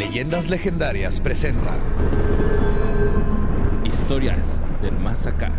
[0.00, 1.74] Leyendas Legendarias presenta
[3.84, 5.52] Historias del Más Acá.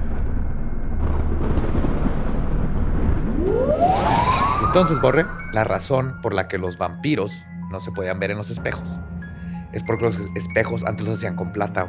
[4.65, 7.31] Entonces, Borre, la razón por la que los vampiros
[7.69, 8.89] no se podían ver en los espejos
[9.73, 11.87] es porque los espejos antes los hacían con plata.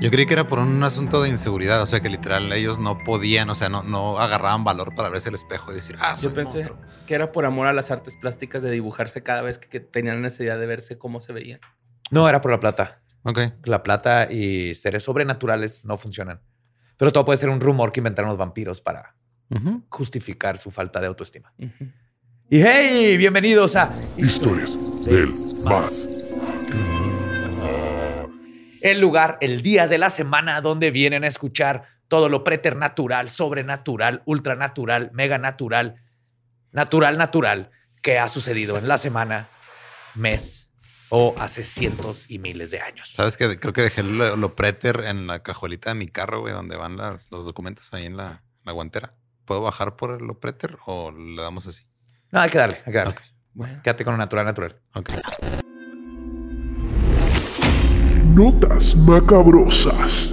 [0.00, 3.04] Yo creí que era por un asunto de inseguridad, o sea que literal ellos no
[3.04, 6.30] podían, o sea, no, no agarraban valor para verse el espejo y decir, ah, soy
[6.30, 6.78] Yo pensé monstruo.
[7.06, 10.22] que era por amor a las artes plásticas de dibujarse cada vez que, que tenían
[10.22, 11.60] necesidad de verse cómo se veían.
[12.10, 13.02] No, era por la plata.
[13.24, 13.40] Ok.
[13.64, 16.40] La plata y seres sobrenaturales no funcionan.
[16.96, 19.16] Pero todo puede ser un rumor que inventaron los vampiros para
[19.90, 21.52] justificar su falta de autoestima.
[22.48, 25.28] Y hey, bienvenidos a Historias del
[25.64, 25.99] más.
[28.82, 34.22] El lugar, el día de la semana donde vienen a escuchar todo lo preternatural, sobrenatural,
[34.24, 36.02] ultranatural, meganatural,
[36.72, 37.70] natural, natural
[38.02, 39.48] que ha sucedido en la semana,
[40.14, 40.70] mes
[41.10, 43.12] o hace cientos y miles de años.
[43.14, 46.52] Sabes que creo que dejé lo, lo preter en la cajuelita de mi carro, güey,
[46.54, 49.14] donde van las- los documentos ahí en la, la guantera.
[49.44, 51.82] ¿Puedo bajar por lo preter o le damos así?
[52.30, 53.14] No, hay que darle, hay que darle.
[53.52, 54.80] Bueno, Quédate con lo natural, natural.
[54.94, 55.10] Ok.
[58.40, 60.32] Notas macabrosas.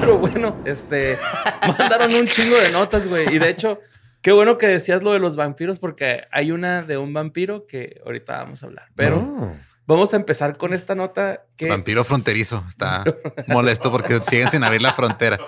[0.00, 1.16] pero bueno, este
[1.78, 3.32] mandaron un chingo de notas, güey.
[3.32, 3.78] Y de hecho,
[4.22, 8.00] qué bueno que decías lo de los vampiros, porque hay una de un vampiro que
[8.04, 8.86] ahorita vamos a hablar.
[8.96, 9.56] Pero Oh.
[9.86, 11.68] vamos a empezar con esta nota que.
[11.68, 12.64] Vampiro fronterizo.
[12.66, 13.04] Está
[13.46, 15.38] molesto porque siguen sin abrir la frontera.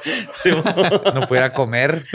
[0.44, 2.06] Sí, no pudiera comer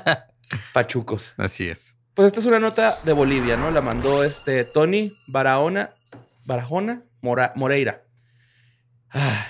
[0.72, 1.34] pachucos.
[1.36, 1.98] Así es.
[2.14, 3.70] Pues esta es una nota de Bolivia, ¿no?
[3.70, 5.90] La mandó este Tony Barahona,
[6.46, 8.04] Barajona Mora- Moreira.
[9.12, 9.46] Ah.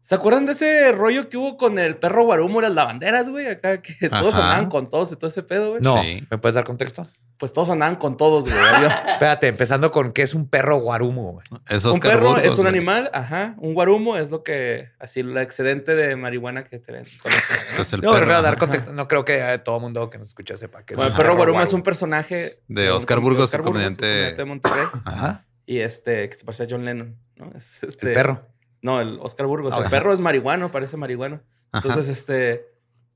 [0.00, 3.48] ¿Se acuerdan de ese rollo que hubo con el perro Guarumo y las lavanderas, güey?
[3.48, 4.44] Acá que todos Ajá.
[4.50, 5.82] andaban con todos y todo ese pedo, güey.
[5.82, 6.24] No, Sí.
[6.30, 7.08] ¿me puedes dar contexto?
[7.38, 8.56] Pues todos andaban con todos, güey.
[9.08, 11.32] Espérate, empezando con qué es un perro guarumo.
[11.32, 11.46] güey.
[11.68, 12.68] Es un Oscar perro Burgos, es un güey.
[12.68, 13.56] animal, ajá.
[13.58, 17.04] Un guarumo es lo que, así, el excedente de marihuana que te ven.
[17.20, 17.60] con esto, ¿no?
[17.70, 18.92] Entonces el No, pero perro voy a dar contexto.
[18.92, 21.16] No creo que eh, todo mundo que nos escucha sepa que es Bueno, un el
[21.16, 21.68] perro guarumo guarumo.
[21.68, 24.86] es un personaje De Oscar Burgos, Oscar un comediante- de Monterrey.
[25.04, 25.44] Ajá.
[25.66, 27.50] Y este, que se parece a John Lennon, ¿no?
[27.54, 28.46] Es, este, El perro.
[28.82, 29.74] No, el Oscar Burgos.
[29.76, 31.40] Ah, el perro es marihuano, parece marihuano.
[31.72, 31.86] Ajá.
[31.86, 32.66] Entonces, este,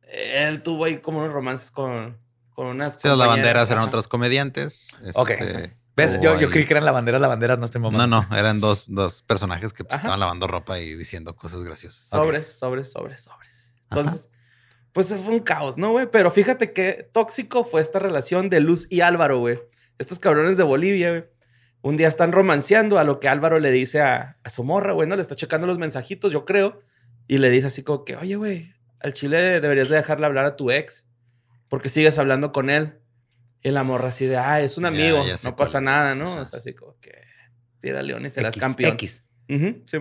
[0.02, 2.18] él tuvo ahí como unos romances con,
[2.50, 2.94] con unas.
[2.94, 4.88] Sí, las lavanderas eran otros comediantes.
[5.14, 5.30] Ok.
[5.30, 6.12] este, ¿Ves?
[6.12, 8.06] hubo Yo, yo creí que eran lavanderas, lavanderas, no estoy mamando.
[8.06, 12.04] No, no, eran dos, dos personajes que pues, estaban lavando ropa y diciendo cosas graciosas.
[12.04, 13.72] Sobres, sobres, sobres, sobres.
[13.90, 14.30] Entonces,
[14.92, 16.10] pues fue un caos, ¿no, güey?
[16.10, 19.60] Pero fíjate qué tóxico fue esta relación de Luz y Álvaro, güey.
[19.98, 21.24] Estos cabrones de Bolivia, güey.
[21.82, 25.08] Un día están romanceando a lo que Álvaro le dice a, a su morra, güey,
[25.08, 25.16] ¿no?
[25.16, 26.82] Le está checando los mensajitos, yo creo.
[27.26, 30.56] Y le dice así como que, oye, güey, al chile deberías de dejarle hablar a
[30.56, 31.06] tu ex.
[31.68, 33.00] Porque sigues hablando con él.
[33.62, 36.34] Y la morra así de, ah, es un amigo, ya no pasa nada, ¿no?
[36.34, 37.12] O sea, así como que
[37.80, 38.92] tira león y serás X, campeón.
[38.94, 39.24] X.
[39.48, 39.98] Sí.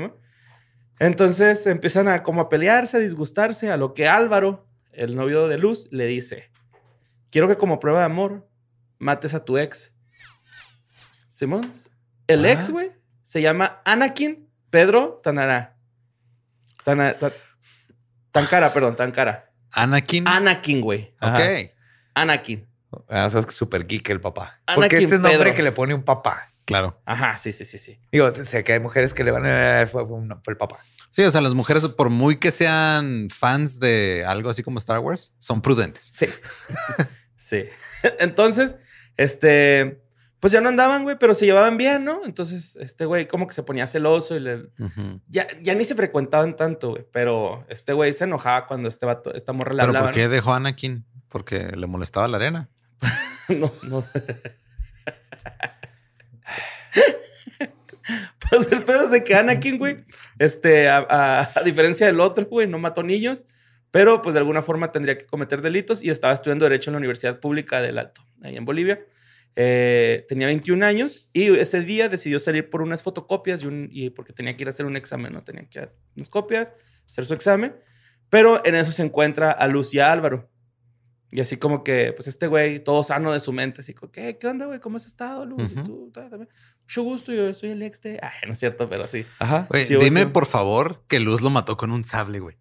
[0.99, 5.57] Entonces empiezan a como a pelearse, a disgustarse, a lo que Álvaro, el novio de
[5.57, 6.51] Luz, le dice,
[7.29, 8.49] quiero que como prueba de amor
[8.97, 9.93] mates a tu ex.
[11.39, 11.61] Simón,
[12.27, 12.51] el Ah.
[12.51, 12.91] ex, güey,
[13.23, 15.77] se llama Anakin Pedro Tanara.
[16.83, 17.31] Tana- ta-
[18.31, 19.49] Tancara, perdón, Tancara.
[19.71, 20.27] Anakin.
[20.27, 21.15] Anakin, güey.
[21.21, 21.71] ok.
[22.13, 22.67] Anakin.
[23.07, 24.59] Ah, sabes que es súper geek el papá.
[24.65, 25.55] Anakin Porque este es nombre Pedro.
[25.55, 26.51] que le pone un papá.
[26.65, 27.01] Claro.
[27.05, 28.01] Ajá, sí, sí, sí, sí.
[28.11, 29.87] Digo, sé que hay mujeres que le van a...
[29.87, 30.79] Fue, fue un- fue el papá.
[31.09, 34.99] Sí, o sea, las mujeres, por muy que sean fans de algo así como Star
[34.99, 36.11] Wars, son prudentes.
[36.13, 36.27] Sí.
[37.37, 37.63] sí.
[38.19, 38.75] Entonces,
[39.17, 40.01] este,
[40.39, 42.21] pues ya no andaban, güey, pero se llevaban bien, ¿no?
[42.25, 44.69] Entonces, este güey como que se ponía celoso y le...
[45.27, 49.33] Ya, ya ni se frecuentaban tanto, güey, pero este güey se enojaba cuando este vato,
[49.33, 50.05] esta morra le Pero hablaba.
[50.07, 51.05] ¿por qué dejó a Anakin?
[51.27, 52.69] Porque le molestaba la arena.
[53.49, 54.21] No, no sé.
[58.49, 60.03] pues el pedo es de que Anakin, güey,
[60.39, 63.45] este, a, a- a diferencia del otro, güey, no mató niños,
[63.91, 66.97] pero pues de alguna forma tendría que cometer delitos y estaba estudiando Derecho en la
[66.99, 68.99] Universidad Pública del Alto, ahí en Bolivia.
[69.55, 74.09] Eh, tenía 21 años y ese día decidió salir por unas fotocopias y, un, y
[74.09, 75.43] porque tenía que ir a hacer un examen, ¿no?
[75.43, 76.73] Tenía que ir a unas copias,
[77.05, 77.75] hacer su examen,
[78.29, 80.49] pero en eso se encuentra a Luz y a Álvaro.
[81.31, 84.37] Y así como que, pues este güey, todo sano de su mente, así como, ¿qué,
[84.39, 84.79] ¿Qué onda, güey?
[84.79, 85.61] ¿Cómo has estado, Luz?
[85.69, 85.83] ¿Y Ujú.
[85.83, 86.11] tú?
[86.11, 86.49] Ta, también.
[86.81, 88.19] Mucho gusto, yo soy el ex de...
[88.21, 89.25] Ay, no es cierto, pero sí.
[89.37, 89.67] Ajá.
[89.85, 90.25] Sí, dime sí.
[90.27, 92.57] por favor que Luz lo mató con un sable, güey.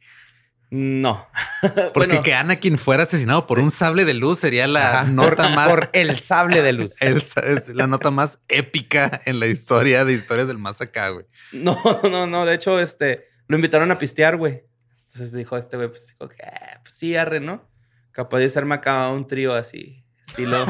[0.70, 1.26] No.
[1.62, 5.10] Porque Bueno, que Anakin fuera asesinado por un sable de luz sería la Ajá.
[5.10, 5.68] nota por, más.
[5.68, 6.94] por el sable de luz.
[7.00, 11.24] el- es la nota más épica en la historia de historias del más acá, güey.
[11.52, 11.76] No,
[12.10, 12.44] no, no.
[12.44, 14.64] De hecho, este, lo invitaron a pistear, güey.
[15.06, 17.66] Entonces dijo este güey, pues, dijo "Ah, pues sí, arre, ¿no?
[18.12, 20.66] Capaz de ser acá un trío así, estilo.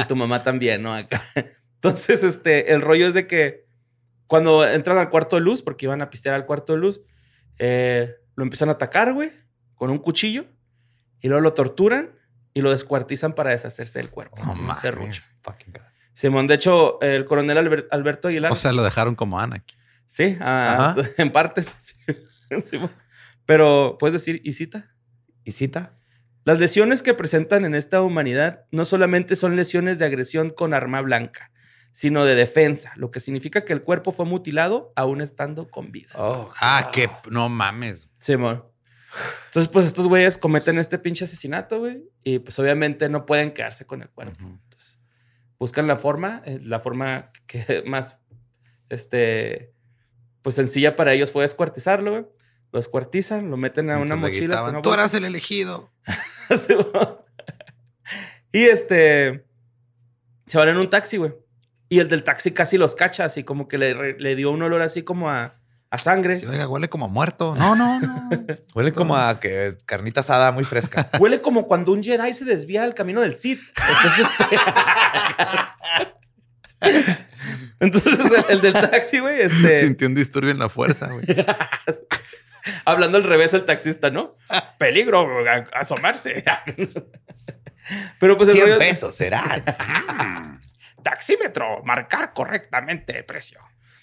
[0.00, 0.94] y tu mamá también, ¿no?
[0.94, 1.20] Acá.
[1.74, 3.64] Entonces, este, el rollo es de que
[4.28, 7.00] cuando entran al cuarto de luz, porque iban a pistear al cuarto de luz,
[7.58, 9.30] eh, lo empiezan a atacar, güey,
[9.76, 10.46] con un cuchillo.
[11.20, 12.10] Y luego lo torturan
[12.52, 14.36] y lo descuartizan para deshacerse del cuerpo.
[14.44, 14.74] No.
[16.12, 18.50] Simón, de hecho, el coronel Alber- Alberto Aguilar.
[18.50, 19.78] O sea, lo dejaron como Anakin.
[20.06, 21.76] sí, ah, en partes.
[22.64, 22.80] sí.
[23.46, 24.90] Pero, ¿puedes decir y cita?
[25.44, 25.96] ¿Y cita?
[26.44, 31.00] Las lesiones que presentan en esta humanidad no solamente son lesiones de agresión con arma
[31.00, 31.52] blanca,
[31.92, 36.08] sino de defensa, lo que significa que el cuerpo fue mutilado aún estando con vida.
[36.16, 38.08] Oh, Ah, que no mames.
[38.18, 38.64] Simón.
[39.46, 43.84] Entonces, pues estos güeyes cometen este pinche asesinato, güey, y pues obviamente no pueden quedarse
[43.86, 44.36] con el cuerpo.
[44.40, 44.98] Entonces,
[45.58, 48.16] buscan la forma, eh, la forma que más,
[48.88, 49.74] este,
[50.40, 52.26] pues sencilla para ellos fue descuartizarlo, güey.
[52.72, 54.62] Lo descuartizan, lo meten a una Entonces mochila.
[54.62, 55.02] una Tú bolsa".
[55.02, 55.92] eras el elegido.
[58.52, 59.46] Y este,
[60.46, 61.32] se van en un taxi, güey.
[61.92, 64.80] Y el del taxi casi los cacha, así como que le, le dio un olor
[64.80, 65.56] así como a,
[65.90, 66.36] a sangre.
[66.36, 67.54] Sí, oiga, huele como a muerto.
[67.54, 68.30] No, no, no.
[68.74, 71.10] Huele como a que carnita asada muy fresca.
[71.20, 73.60] Huele como cuando un Jedi se desvía del camino del Sith.
[73.76, 74.56] Entonces, este...
[77.80, 81.24] Entonces el, el del taxi, güey, este, Sintió un disturbio en la fuerza, güey.
[82.84, 84.32] hablando al revés el taxista, ¿no?
[84.78, 85.28] Peligro,
[85.74, 86.42] asomarse.
[88.18, 89.62] Pero pues el 100 rollo- pesos serán.
[91.02, 93.60] Taxímetro, marcar correctamente el precio.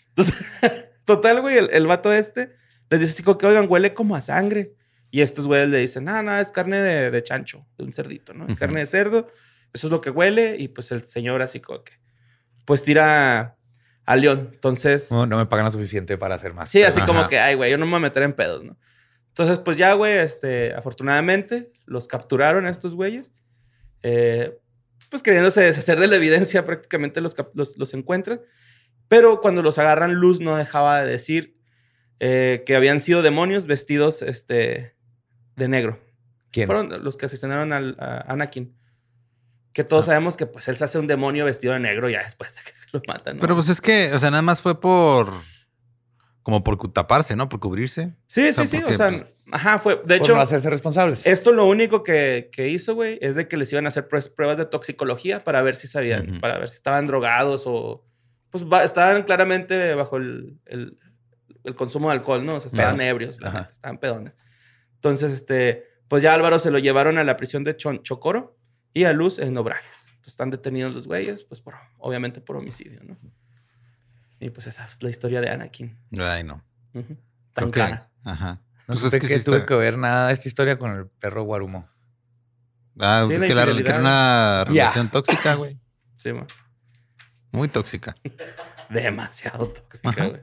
[0.10, 0.36] Entonces,
[1.06, 2.52] total, güey, el, el vato este
[2.90, 4.74] les dice así como que, oigan, huele como a sangre.
[5.12, 8.34] Y estos güeyes le dicen, ah, no, es carne de, de chancho, de un cerdito,
[8.34, 8.46] ¿no?
[8.48, 9.28] Es carne de cerdo,
[9.74, 10.56] eso es lo que huele.
[10.60, 11.94] Y pues el señor así como que,
[12.66, 13.56] pues tira
[14.06, 14.50] al león.
[14.54, 16.70] Entonces, No, no me pagan lo suficiente para hacer más.
[16.70, 17.08] sí, así Ajá.
[17.08, 18.78] como que, ay, güey, yo no me voy a meter en pedos, ¿no?
[19.30, 23.32] Entonces, pues ya, güey, este, afortunadamente los capturaron a estos güeyes.
[24.04, 24.58] Eh,
[25.10, 28.42] pues queriéndose deshacer de la evidencia, prácticamente los, los, los encuentran.
[29.08, 31.58] Pero cuando los agarran, Luz no dejaba de decir
[32.20, 34.96] eh, que habían sido demonios vestidos este,
[35.56, 36.00] de negro.
[36.52, 36.68] ¿Quién?
[36.68, 38.76] Fueron los que asesinaron al, a Anakin.
[39.74, 42.54] Que todos sabemos que pues él se hace un demonio vestido de negro ya después
[42.56, 43.38] de que lo matan.
[43.38, 43.42] ¿no?
[43.42, 45.34] Pero pues es que, o sea, nada más fue por.
[46.44, 47.50] Como por taparse, ¿no?
[47.50, 48.16] Por cubrirse.
[48.28, 48.78] sí, o sea, sí, sí.
[48.78, 49.96] porque, O sea, pues, ajá, fue.
[49.96, 51.26] De Por hecho, no hacerse responsables.
[51.26, 54.58] Esto lo único que, que hizo, güey, es de que les iban a hacer pruebas-
[54.58, 58.06] de toxicología para ver si sabían, para ver si estaban drogados o...
[58.52, 60.98] Pues estaban claramente bajo el, el-
[61.66, 62.56] el consumo de alcohol, ¿no?
[62.56, 64.38] O sea, estaban ebrios, la estaban pedones.
[64.96, 68.58] Entonces, este, pues ya Álvaro se lo llevaron a la prisión de Chon- Chocoro
[68.94, 70.04] y a Luz en Obrajes.
[70.08, 73.18] Entonces están detenidos los güeyes, pues por, obviamente por homicidio, ¿no?
[74.40, 75.98] Y pues esa es la historia de Anakin.
[76.18, 76.64] Ay, no.
[77.54, 77.80] Tan que.
[77.80, 78.10] cara.
[78.24, 78.62] Ajá.
[78.88, 81.08] No Pues es que, sí tuve está- que ver nada de esta historia con el
[81.08, 81.88] perro Guarumo.
[83.00, 85.80] Ah, Sí, que, la- que era una relación tóxica, güey.
[86.18, 86.46] Sí, ma.
[87.52, 88.16] Muy tóxica.
[88.90, 90.42] Demasiado tóxica, güey.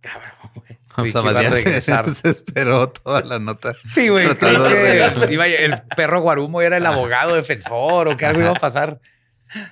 [0.00, 0.78] Cabrón, güey.
[0.96, 2.10] O sea, iba a regresar.
[2.14, 3.72] se esperó toda la nota.
[3.92, 4.28] Sí, güey.
[4.36, 9.00] Que iba- el perro Guarumo era el abogado defensor o que algo iba a pasar.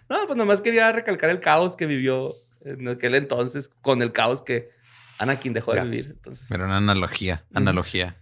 [0.08, 2.32] No, pues nomás quería recalcar el caos que vivió
[2.64, 4.70] en aquel entonces con el caos que
[5.18, 5.84] Anakin dejó Ya.
[5.84, 6.06] de vivir.
[6.10, 6.50] Entonces.
[6.50, 7.44] Era una analogía.
[7.54, 8.16] Analogía.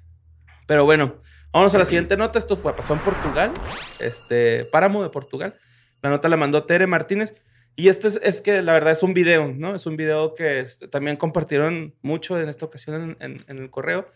[0.67, 1.21] Pero bueno,
[1.53, 2.39] vámonos a la siguiente nota.
[2.39, 3.53] Esto fue, pasó en Portugal,
[4.01, 5.55] este, Páramo de Portugal.
[6.03, 7.35] La nota la mandó Tere Martínez.
[7.77, 9.75] Y este es, es que la verdad es un video, ¿no?
[9.75, 13.71] Es un video que este, también compartieron mucho en esta ocasión en, en- en el
[13.71, 14.11] correo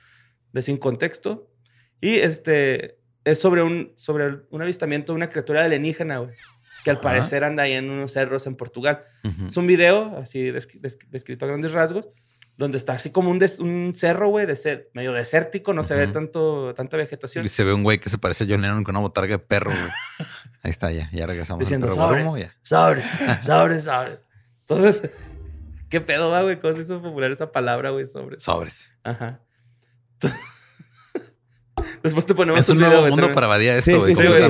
[0.52, 1.50] de Sin Contexto.
[2.00, 6.34] Y este es sobre un, sobre un avistamiento de una criatura alienígena, güey.
[6.84, 7.02] Que al Ajá.
[7.02, 9.02] parecer anda ahí en unos cerros en Portugal.
[9.24, 9.46] Ujú.
[9.46, 12.10] Es un video así descri- descri- descrito a grandes rasgos,
[12.56, 15.94] donde está así como un, des- un cerro, güey, de ser medio desértico, no se
[15.94, 17.44] ve tanto, tanta vegetación.
[17.44, 19.38] Y se ve un güey que se parece a John Lennon con una botarga de
[19.40, 19.90] perro, güey.
[20.62, 21.10] Ahí está, ya.
[21.12, 21.60] Ya regresamos.
[21.60, 22.26] Diciendo, "Sobres".
[22.36, 22.54] Ya.
[22.62, 23.04] Sobres,
[23.44, 24.18] sobres, sobres.
[24.60, 25.10] Entonces,
[25.90, 26.58] ¿qué pedo va, güey?
[26.60, 28.06] ¿Cómo se hizo popular esa palabra, güey?
[28.06, 28.42] Sobres.
[28.42, 28.92] Sobres.
[29.02, 29.40] Ajá.
[32.02, 34.14] Después te ponemos Es un video, nuevo mundo para Badía Sí, esto, güey.
[34.14, 34.42] sí, Sí, güey,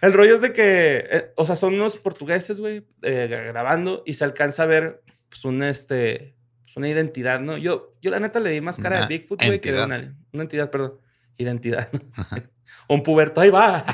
[0.00, 4.14] El rollo es de que, eh, o sea, son unos portugueses, güey, eh, grabando y
[4.14, 7.56] se alcanza a ver, pues, un, este, pues, una identidad, ¿no?
[7.56, 10.16] Yo, yo la neta le di más cara Una de Bigfoot, güey, que de una,
[10.32, 10.98] una entidad, perdón.
[11.36, 11.88] Identidad.
[12.88, 13.84] un puberto, ahí va.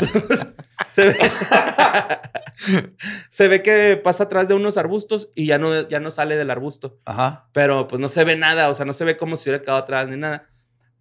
[0.00, 0.46] Entonces,
[0.88, 1.16] se ve,
[3.28, 6.50] se ve que pasa atrás de unos arbustos y ya no, ya no sale del
[6.50, 7.00] arbusto.
[7.04, 7.48] Ajá.
[7.52, 9.78] Pero pues no se ve nada, o sea, no se ve como si hubiera quedado
[9.78, 10.48] atrás ni nada.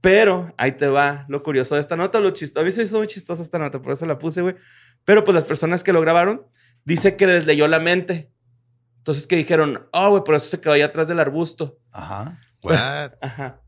[0.02, 2.62] Pero ahí te va lo curioso de esta nota, lo chistoso.
[2.62, 4.56] A mí se me hizo muy chistosa esta nota, por eso la puse, güey.
[5.06, 6.46] Pero pues las personas que lo grabaron,
[6.84, 8.32] dice que les leyó la mente.
[8.98, 11.80] Entonces que dijeron, oh, güey, por eso se quedó ahí atrás del arbusto.
[11.92, 12.38] Ajá.
[12.64, 13.14] What?
[13.22, 13.62] Ajá.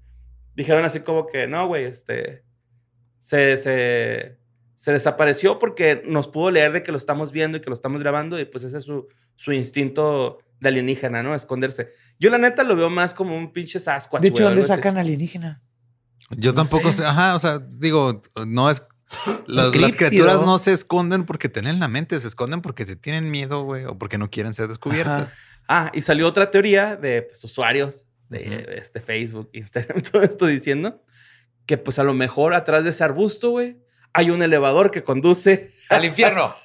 [0.56, 2.44] Dijeron así como que, no, güey, este.
[3.20, 4.38] Se, se,
[4.76, 8.02] se desapareció porque nos pudo leer de que lo estamos viendo y que lo estamos
[8.02, 11.34] grabando y pues ese es su, su instinto de alienígena, ¿no?
[11.34, 11.90] Esconderse.
[12.20, 14.22] Yo la neta lo veo más como un pinche Sasquatch.
[14.22, 14.78] De hecho, güey, ¿dónde algo así.
[14.82, 15.62] sacan alienígena?
[16.38, 17.00] Yo No tampoco sé.
[17.00, 17.06] sé.
[17.06, 18.84] Ajá, o sea, digo, no es.
[19.46, 23.30] Las, criaturas no se esconden porque te leen la mente, se esconden porque te tienen
[23.30, 25.36] miedo, güey, o porque no quieren ser descubiertas.
[25.68, 31.04] Ah, y salió otra teoría de pues, usuarios de este Facebook, Instagram, todo esto diciendo
[31.66, 33.78] que pues a lo mejor atrás de ese arbusto, güey,
[34.14, 36.56] hay un elevador que conduce, Al infierno.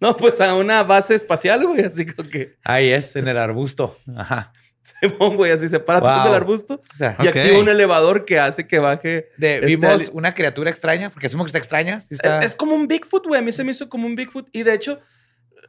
[0.00, 3.96] no, pues a una base espacial, güey, así como que, Ahí es, en el arbusto.
[4.16, 4.52] Ajá.
[5.00, 6.24] Simón, güey, así se para atrás Wow.
[6.26, 7.36] del arbusto O sea, y Ok.
[7.36, 9.28] activa un elevador que hace que baje.
[9.36, 12.00] de- Este vimos una criatura extraña, porque asumo que está extraña.
[12.00, 14.48] sí está- Es como un Bigfoot, güey, a mí se me hizo como un Bigfoot
[14.52, 14.98] y de hecho...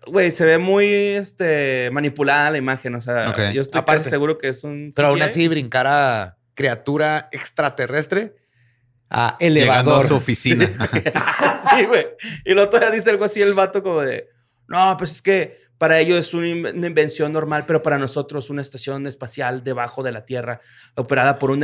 [0.07, 2.95] Güey, se ve muy este, manipulada la imagen.
[2.95, 3.99] O sea, yo estoy Aparte.
[3.99, 4.91] casi seguro que es un.
[4.95, 8.33] pero aún así, brincar a criatura extraterrestre
[9.11, 10.05] a Llegando elevador.
[10.05, 10.65] a su oficina.
[11.77, 12.07] sí, güey.
[12.45, 14.27] Y luego todavía dice algo así el vato como de,
[14.67, 18.51] no, pues es que para ellos es una in- una invención normal, pero para nosotros
[18.51, 20.61] una estación espacial debajo de la Tierra,
[20.93, 21.59] operada por un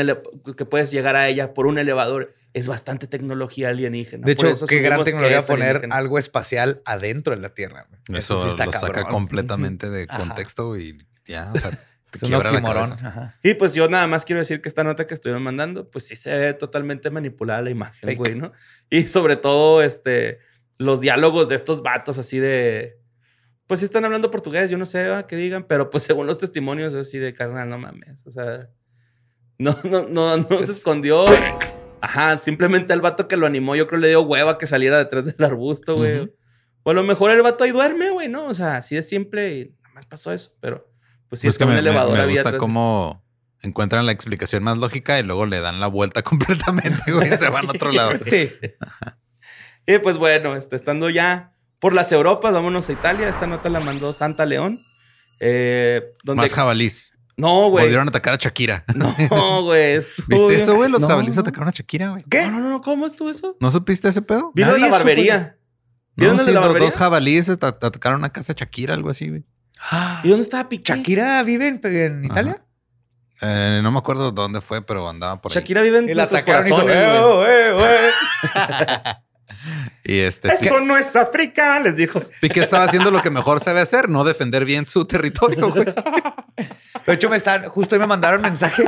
[0.58, 4.26] que puedes llegar a ella por un elevador, es bastante tecnología alienígena.
[4.26, 5.96] De Por hecho, eso qué gran tecnología poner alienígena.
[5.96, 7.86] algo espacial adentro de la Tierra.
[8.12, 10.18] Eso, sí está lo saca completamente de Ajá.
[10.18, 11.78] contexto y ya, o sea, te
[12.26, 13.34] Es un.
[13.44, 16.16] Y pues yo nada más quiero decir que esta nota que estuvieron mandando, pues sí
[16.16, 18.18] se ve totalmente manipulada la imagen, Fake.
[18.18, 18.52] güey, ¿no?
[18.90, 20.40] Y sobre todo, este,
[20.80, 22.98] los diálogos de estos vatos así de...
[23.68, 25.28] Pues sí están hablando portugués, yo no sé ¿va?
[25.28, 28.70] qué digan, pero pues según los testimonios es así de carnal, no mames, o sea...
[29.60, 31.26] No, no, no, no se escondió.
[32.00, 35.26] Ajá, simplemente el vato que lo animó, yo creo le dio hueva que saliera detrás
[35.26, 36.32] del arbusto, güey.
[36.84, 38.46] O a lo mejor el vato ahí duerme, güey, ¿no?
[38.46, 40.88] O sea, así de simple y nada más pasó eso, pero...
[41.28, 43.26] Pues sí, Pues es que un me, elevador me había gusta de- cómo
[43.64, 47.28] encuentran la explicación más lógica y luego le dan la vuelta completamente, güey.
[47.30, 48.12] Se van a otro lado.
[48.26, 48.52] Sí.
[49.88, 53.30] Y pues bueno, este, estando ya por las Europas, vámonos a Italia.
[53.30, 54.78] Esta nota la mandó Santa León.
[55.40, 56.42] Eh, donde...
[56.44, 57.14] Más jabalís.
[57.36, 57.84] No, güey.
[57.86, 58.84] Volvieron a atacar a Shakira.
[58.96, 59.94] No, güey.
[59.94, 60.90] estuvo ¿Viste eso, güey?
[60.90, 61.42] Los No, jabalíes no.
[61.42, 62.24] atacaron a Shakira, güey.
[62.30, 62.48] ¿Qué?
[62.48, 62.82] No, no, no.
[62.82, 63.56] ¿Cómo estuvo eso?
[63.60, 64.52] ¿No supiste ese pedo?
[64.56, 65.58] ¿Vieron Nadie la supo barbería?
[66.16, 66.88] ¿Vieron No, de sí, la do- barbería?
[66.90, 69.44] dos jabalíes at- atacaron a casa de Shakira, algo así, güey.
[70.24, 70.96] ¿Y dónde estaba Piqué?
[70.96, 72.64] ¿Shakira vive en, en Italia?
[73.40, 75.56] Eh, no me acuerdo dónde fue, pero andaba por ahí.
[75.60, 79.14] Shakira vive en Y la nuestros atacaron y hizo, corazones, güey.
[80.08, 82.22] Y este Esto no es África, les dijo.
[82.40, 85.86] Piqué estaba haciendo lo que mejor sabe hacer, no defender bien su territorio, güey.
[87.06, 88.86] De hecho, me están, justo hoy me mandaron mensaje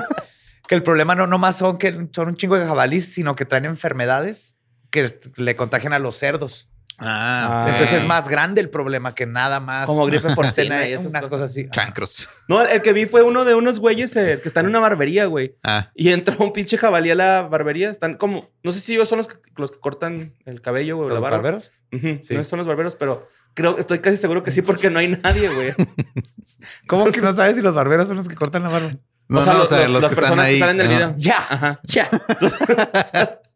[0.66, 3.66] que el problema no nomás son que son un chingo de jabalís, sino que traen
[3.66, 4.56] enfermedades
[4.92, 6.70] que le contagian a los cerdos.
[7.02, 7.70] Ah, Ah.
[7.70, 9.86] Entonces es más grande el problema que nada más.
[9.86, 11.52] Como gripe porcina y una esas cosa cosas.
[11.52, 11.68] así.
[11.72, 12.28] chancros.
[12.48, 15.26] No, el que vi fue uno de unos güeyes eh, que están en una barbería,
[15.26, 15.56] güey.
[15.64, 17.90] Ah, Y entra un pinche jabalí a la barbería.
[17.90, 21.08] Están como, no sé si ellos son los que, los que cortan el cabello, güey,
[21.08, 21.38] o la ¿Los barba.
[21.38, 21.72] barberos?
[21.92, 22.36] Ujú, Sí.
[22.36, 25.50] No son los barberos, pero creo, estoy casi seguro que sí, porque no hay nadie,
[25.50, 25.74] güey.
[26.88, 28.92] ¿Cómo que no sabes si los barberos son los que cortan la barba?
[29.28, 30.54] no, o sea, no, los, o sea, los- los, las que están personas ahí.
[30.56, 30.96] que salen del ajá.
[30.98, 31.16] video.
[31.18, 31.80] Ya, Ajá.
[31.84, 32.10] ya.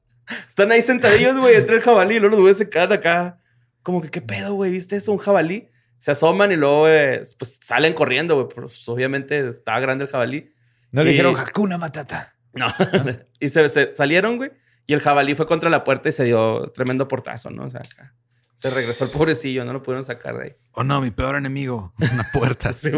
[0.47, 2.15] Están ahí sentadillos, güey, entre el jabalí.
[2.15, 3.39] Y luego los güeyes se quedan acá.
[3.81, 4.71] Como que, ¿qué pedo, güey?
[4.71, 5.11] ¿Viste eso?
[5.11, 5.69] Un jabalí.
[5.97, 8.47] Se asoman y luego, eh, pues, salen corriendo, güey.
[8.53, 10.53] Pues, obviamente estaba grande el jabalí.
[10.91, 12.35] No le dijeron Hakuna Matata.
[12.53, 12.67] No.
[13.39, 14.51] y se, se salieron, güey.
[14.85, 17.65] Y el jabalí fue contra la puerta y se dio tremendo portazo, ¿no?
[17.65, 18.13] O sea, acá.
[18.55, 20.55] Se regresó el pobrecillo, no lo pudieron sacar de ahí.
[20.71, 22.71] Oh no, mi peor enemigo, una puerta.
[22.73, 22.91] Sí,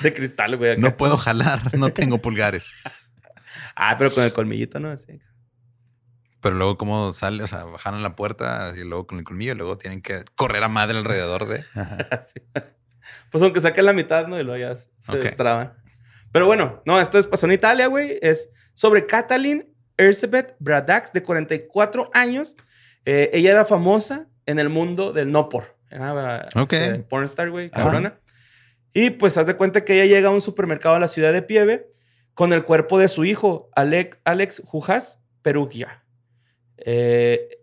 [0.00, 0.72] de cristal, güey.
[0.72, 0.80] acá.
[0.80, 2.72] No puedo jalar, no tengo pulgares.
[3.74, 4.90] Ah, pero con el colmillito, ¿no?
[4.90, 5.20] Así.
[6.40, 9.56] Pero luego cómo sale, o sea, bajan la puerta y luego con el colmillo y
[9.56, 11.64] luego tienen que correr a madre alrededor de...
[13.30, 14.38] Pues aunque saquen la mitad, ¿no?
[14.38, 14.88] Y luego ya se.
[16.32, 18.18] Pero bueno, no, esto es, pasó en Italia, güey.
[18.22, 22.56] Es sobre Katalin Erzsébet Bradax, de 44 años.
[23.04, 25.76] Eh, ella era famosa en el mundo del no por.
[25.90, 26.72] Era Ok.
[26.72, 27.84] este, pornstar, güey, Ajá.
[27.84, 28.20] cabrona.
[28.92, 31.42] Y pues haz de cuenta que ella llega a un supermercado a la ciudad de
[31.42, 31.88] Pieve
[32.34, 36.04] con el cuerpo de su hijo, Alex, Alex Jujas Perugia.
[36.84, 37.58] Eh,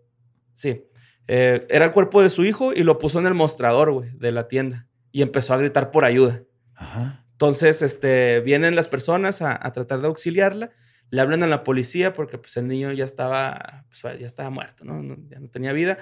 [0.54, 0.84] sí.
[1.26, 4.32] Eh, era el cuerpo de su hijo y lo puso en el mostrador, güey, de
[4.32, 4.86] la tienda.
[5.12, 6.42] Y empezó a gritar por ayuda.
[6.74, 7.24] Ajá.
[7.32, 10.70] Entonces, este, vienen las personas a, a tratar de auxiliarla.
[11.10, 14.84] Le hablan a la policía porque pues, el niño ya estaba, pues, ya estaba muerto,
[14.84, 15.02] ¿no?
[15.02, 15.98] No- Ya no tenía vida.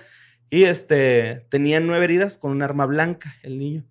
[0.50, 3.84] Y este, tenía nueve heridas con un arma blanca, el niño.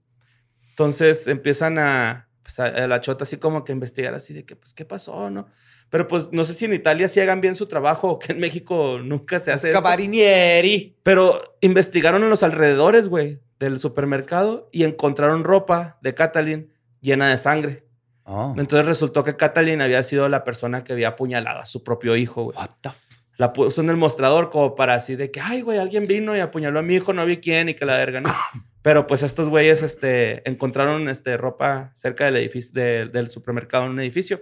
[0.70, 4.56] Entonces empiezan a, pues, a, a la chota así como que investigar así de que,
[4.56, 5.48] pues, ¿qué pasó, no?
[5.96, 8.42] Pero pues no sé si en Italia sí hagan bien su trabajo o que en
[8.42, 9.72] México nunca se hace.
[9.72, 10.98] Cabarinieri.
[11.04, 17.38] Pero investigaron en los alrededores, güey, del supermercado y encontraron ropa de Catalin llena de
[17.38, 17.86] sangre.
[18.24, 18.54] Oh.
[18.58, 22.44] Entonces resultó que Catalin había sido la persona que había apuñalado a su propio hijo,
[22.44, 22.58] güey.
[22.58, 22.90] What the
[23.38, 26.42] La puso en el mostrador como para así de que, ay, güey, alguien vino y
[26.42, 28.34] apuñaló a mi hijo, no vi quién y que la verga, ¿no?
[28.82, 33.92] Pero pues estos güeyes este, encontraron este, ropa cerca del edificio, de- del supermercado en
[33.92, 34.42] un edificio.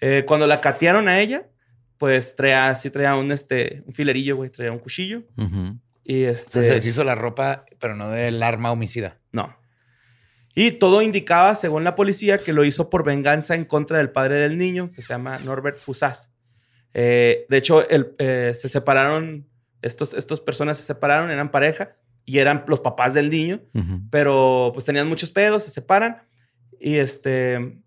[0.00, 1.46] Eh, cuando la catearon a ella,
[1.98, 5.22] pues traía, sí traía un, este, un filerillo, güey, traía un cuchillo.
[5.36, 5.78] Ujú.
[6.04, 6.50] Y O este...
[6.50, 9.18] sea, se deshizo la ropa, pero no del arma homicida.
[9.32, 9.56] No.
[10.54, 14.36] Y todo indicaba, según la policía, que lo hizo por venganza en contra del padre
[14.36, 16.30] del niño, que se llama Norbert Fusaz.
[16.94, 19.46] Eh, de hecho, el- eh, se separaron,
[19.82, 24.00] estos, estos personas se separaron, eran pareja y eran los papás del niño, Ujú.
[24.10, 26.22] pero pues tenían muchos pedos, se separan
[26.80, 27.78] y este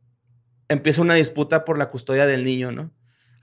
[0.70, 2.92] empieza una disputa por la custodia del niño, ¿no?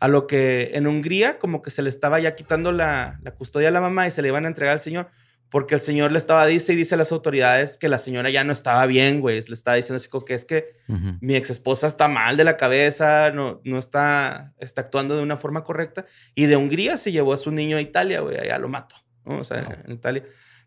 [0.01, 3.69] A lo que en Hungría como que se le estaba ya quitando la, la custodia
[3.69, 5.09] a la mamá y se le iban a entregar al señor
[5.49, 8.43] porque el señor le estaba, dice y dice a las autoridades que la señora ya
[8.43, 9.41] no estaba bien, güey.
[9.41, 10.75] Le estaba diciendo así como que es que
[11.21, 15.37] mi ex esposa está mal de la cabeza, no, no está, está actuando de una
[15.37, 16.05] forma correcta.
[16.35, 19.39] Y de Hungría se llevó a su niño a Italia, güey, allá lo mató, ¿no?
[19.39, 19.77] O sea, No.
[19.87, 20.25] en Italia.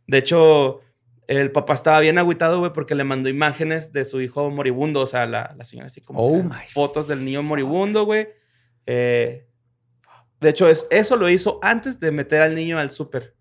[0.08, 0.80] De hecho,
[1.38, 5.05] el papá estaba bien agüitado, güey, porque le mandó imágenes de su hijo moribundo, o
[5.07, 8.27] sea, la, la señora así como Oh que my fotos del niño moribundo, güey.
[8.88, 9.48] Eh,
[10.41, 13.36] de hecho, es, eso lo hizo antes de meter al niño al súper.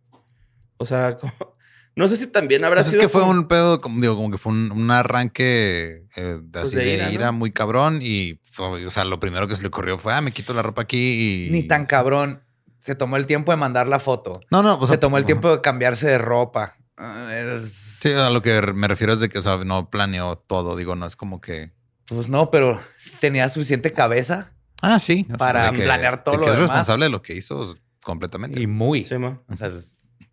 [0.77, 1.57] O sea, como-
[1.97, 4.15] no sé si también habrá Pues es sido que fue como- un pedo, como digo,
[4.17, 7.33] como que fue un, un arranque eh, de, así de de ira, ira, ¿no?
[7.33, 8.01] muy cabrón.
[8.03, 10.83] Y, o sea, lo primero que se le ocurrió fue, ah, me quito la ropa
[10.83, 11.51] aquí y.
[11.51, 12.43] Ni tan cabrón.
[12.81, 14.41] Se tomó el tiempo de mandar la foto.
[14.51, 16.77] No, no, o sea, se tomó el tiempo de cambiarse de ropa.
[16.99, 20.37] Ah, es- Sí, a lo que me refiero es de que, o sea, no planeó
[20.37, 20.77] todo.
[20.77, 21.73] Digo, no es como que.
[22.07, 22.81] Pues no, pero
[23.21, 24.53] tenía suficiente cabeza
[24.83, 25.25] Ah, sí.
[25.27, 26.71] o sea, Para que- planear todo de lo que es demás.
[26.71, 28.61] responsable de lo que hizo completamente.
[28.61, 29.05] y muy.
[29.05, 29.41] Sí, ma.
[29.49, 29.71] O sea,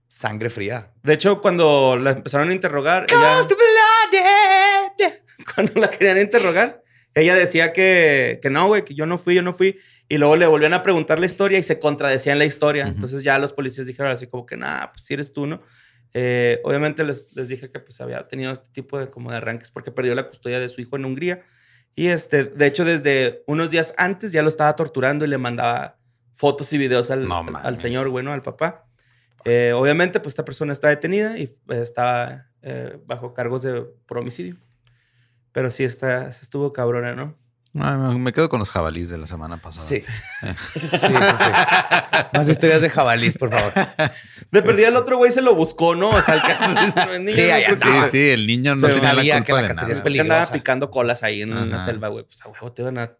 [0.07, 0.91] sangre fría.
[1.03, 3.47] De hecho, cuando la empezaron a interrogar, ella,
[5.55, 6.81] cuando la querían interrogar,
[7.13, 9.79] ella decía que, que no, güey, que yo no fui, yo no fui.
[10.07, 12.85] Y luego le volvían a preguntar la historia y se contradecían la historia.
[12.87, 15.61] Entonces ya los policías dijeron así como que, nah, pues si eres tú, ¿no?
[16.17, 19.69] Eh, obviamente les, les dije que pues había tenido este tipo de como de arranques
[19.69, 21.43] porque perdió la custodia de su hijo en Hungría.
[21.93, 25.97] Y este, de hecho, desde unos días antes ya lo estaba torturando y le mandaba
[26.33, 28.85] fotos y videos al, No al- señor, bueno, al papá.
[29.43, 34.17] Eh, obviamente, pues esta persona está detenida y eh, está eh, bajo cargos de por
[34.19, 34.55] homicidio.
[35.51, 37.37] Pero sí está, estuvo cabrona, ¿no?
[37.77, 39.87] Ah, me- quedo con los jabalís de la semana pasada.
[39.89, 39.99] Sí.
[40.01, 40.07] sí,
[40.41, 41.51] sí, sí.
[42.33, 43.73] Más historias de jabalís, por favor.
[44.51, 46.09] De perdida el otro güey se lo buscó, ¿no?
[46.09, 46.63] O sea, el caso
[47.13, 49.61] es niño Sí, no, Sí, sí, el niño no Se tenía sabía la que culpa
[49.61, 49.91] la de nada.
[49.91, 51.85] es que andaba picando colas ahí en una Ajá.
[51.85, 52.23] selva, güey.
[52.25, 53.11] Pues a huevo te van a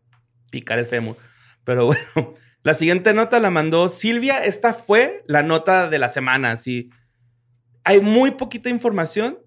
[0.51, 1.17] picar el fémur.
[1.65, 4.45] Pero bueno, la siguiente nota la mandó Silvia.
[4.45, 6.51] Esta fue la nota de la semana.
[6.51, 6.91] Así.
[7.83, 9.39] Hay muy poquita información.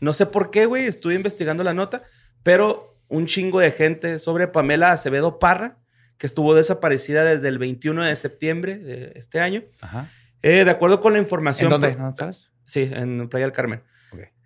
[0.00, 0.86] No sé por qué, güey.
[0.86, 2.02] Estuve investigando la nota,
[2.42, 5.76] pero un chingo de gente sobre Pamela Acevedo Parra,
[6.16, 9.64] que estuvo desaparecida desde el 21 de septiembre de este año.
[9.82, 10.08] Ajá.
[10.40, 11.72] Eh, de acuerdo con la información.
[11.72, 11.94] ¿En dónde?
[11.94, 12.48] ¿No sabes?
[12.64, 13.82] Sí, en Playa del Carmen.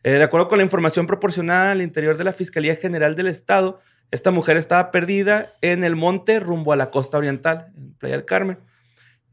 [0.02, 3.80] Eh, de acuerdo con la información proporcionada al interior de la Fiscalía General del Estado,
[4.10, 8.24] esta mujer estaba perdida en el monte rumbo a la costa oriental, en Playa del
[8.24, 8.58] Carmen.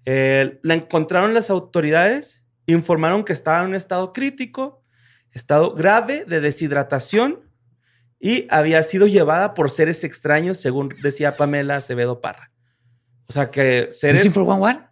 [0.05, 4.83] Eh, la encontraron las autoridades, informaron que estaba en un estado crítico,
[5.31, 7.42] estado grave de deshidratación
[8.25, 12.51] y había sido llevada por seres extraños, según decía Pamela Acevedo Parra.
[13.27, 14.21] O sea que seres...
[14.21, 14.87] ¿Missing for One One?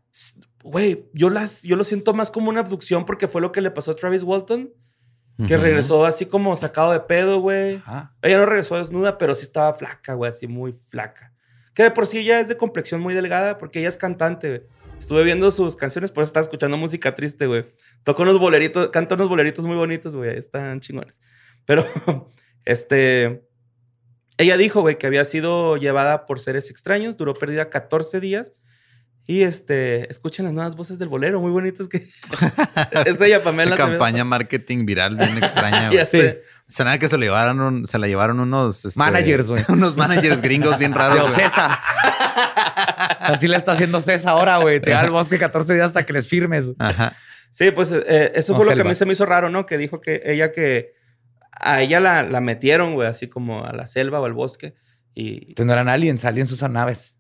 [0.66, 3.72] Güey, yo, las, yo lo siento más como una abducción porque fue lo que le
[3.72, 4.74] pasó a Travis Walton,
[5.48, 5.64] que Ujú.
[5.64, 7.82] regresó así como sacado de pedo, güey.
[8.22, 11.32] Ella no regresó desnuda, pero sí estaba flaca, güey, así muy flaca.
[11.74, 14.62] Que de por sí ella es de complexión muy delgada porque ella es cantante, güey.
[15.00, 17.66] Estuve viendo sus canciones, por eso estaba escuchando música triste, güey.
[18.04, 20.38] Toca unos boleritos, canta unos boleritos muy bonitos, güey.
[20.38, 21.18] Están chingones.
[21.66, 21.86] Pero,
[22.66, 23.48] este...
[24.38, 28.54] Ella dijo, güey, que había sido llevada por seres extraños, duró perdida 14 días.
[29.28, 31.98] Y este, escuchen las nuevas voces del bolero, muy bonitos que
[33.06, 33.76] es ella, Pamela.
[33.76, 34.00] Una Acevedo.
[34.00, 35.92] campaña marketing viral bien extraña.
[35.94, 36.42] Ya sé.
[36.68, 39.64] Se nada que se le llevaron, un- se la llevaron unos este, Managers, güey.
[39.70, 41.18] unos managers gringos bien raros.
[41.18, 41.36] De güey.
[41.36, 41.80] César.
[43.20, 44.80] Así le está haciendo César ahora, güey.
[44.80, 46.70] Te da el bosque 14 días hasta que les firmes.
[46.80, 47.16] Ajá.
[47.52, 48.90] Sí, pues eh, eso No, fue lo que a selva.
[48.90, 49.66] mí se me hizo raro, ¿no?
[49.66, 50.94] Que dijo que ella que
[51.64, 54.76] a ella la, la metieron, güey, así como a la selva o al bosque.
[55.14, 57.14] Y Entonces no eran aliens, aliens usan naves.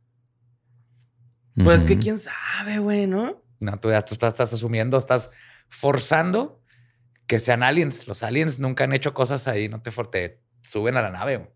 [1.63, 3.43] pues que quién sabe, güey, ¿no?
[3.60, 5.30] No, tú ya tú estás, estás asumiendo, estás
[5.69, 6.62] forzando
[7.27, 8.08] que sean aliens.
[8.08, 11.38] Los aliens nunca han hecho cosas ahí, no te, for- te suben a la nave.
[11.38, 11.49] güey.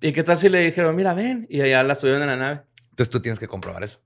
[0.00, 1.46] ¿Y qué tal si le dijeron, mira, ven?
[1.50, 2.62] Y allá la subieron a la nave.
[2.90, 4.00] Entonces tú tienes que comprobar eso.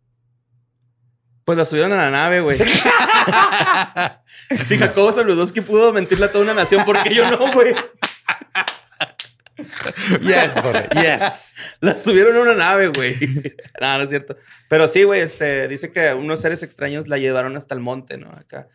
[1.45, 2.59] Pues la subieron a la nave, güey.
[4.67, 7.75] si Jacobo Zabludowski pudo mentirle a toda una nación, ¿por qué yo no, güey?
[10.23, 10.53] Yes,
[10.95, 11.53] yes.
[11.81, 13.17] La subieron a una nave, güey.
[13.81, 14.37] no, no es cierto.
[14.69, 18.31] Pero sí, güey, este, dice que unos seres extraños la llevaron hasta el monte, ¿no?
[18.31, 18.69] Acá.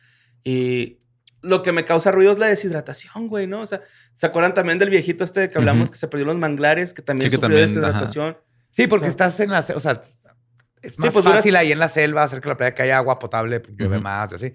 [0.43, 0.99] Y
[1.41, 3.61] lo que me causa ruido es la deshidratación, güey, ¿no?
[3.61, 3.81] O sea,
[4.13, 7.01] ¿se acuerdan también del viejito este que hablamos que se perdió en los manglares, que
[7.01, 8.37] también Sí, que sufrió también, deshidratación?
[8.71, 9.59] Sí, porque O sea, estás en la...
[9.59, 10.01] O sea,
[10.85, 12.97] es más pues, duras- fácil ahí en la selva hacer que la playa que haya
[12.97, 14.03] agua potable, pues, llueve Ujú.
[14.03, 14.53] más y así.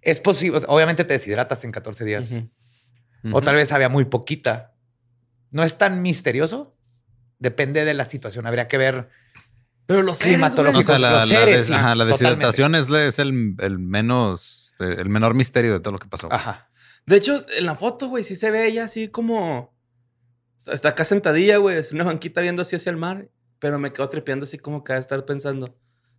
[0.00, 0.56] Es posible.
[0.58, 2.30] o sea, obviamente te deshidratas en 14 días.
[2.30, 2.48] Ujú.
[3.32, 4.74] O tal vez había muy poquita.
[5.50, 6.76] No es tan misterioso.
[7.38, 8.46] Depende de la situación.
[8.46, 9.10] Habría que ver
[9.86, 10.80] Pero los seres, Climatológico.
[10.80, 13.54] O sea, la, los la seres, des- sí, ajá, la deshidratación es, la- es el,
[13.60, 16.32] el menos, eh, el menor misterio de todo lo que pasó.
[16.32, 16.70] Ajá.
[17.06, 19.72] De hecho, en la foto, güey, sí se ve ella así como.
[20.66, 23.28] Está acá sentadilla, güey, es una banquita viendo así hacia el mar.
[23.62, 25.72] Pero me quedo trepeando así como que a estar pensando.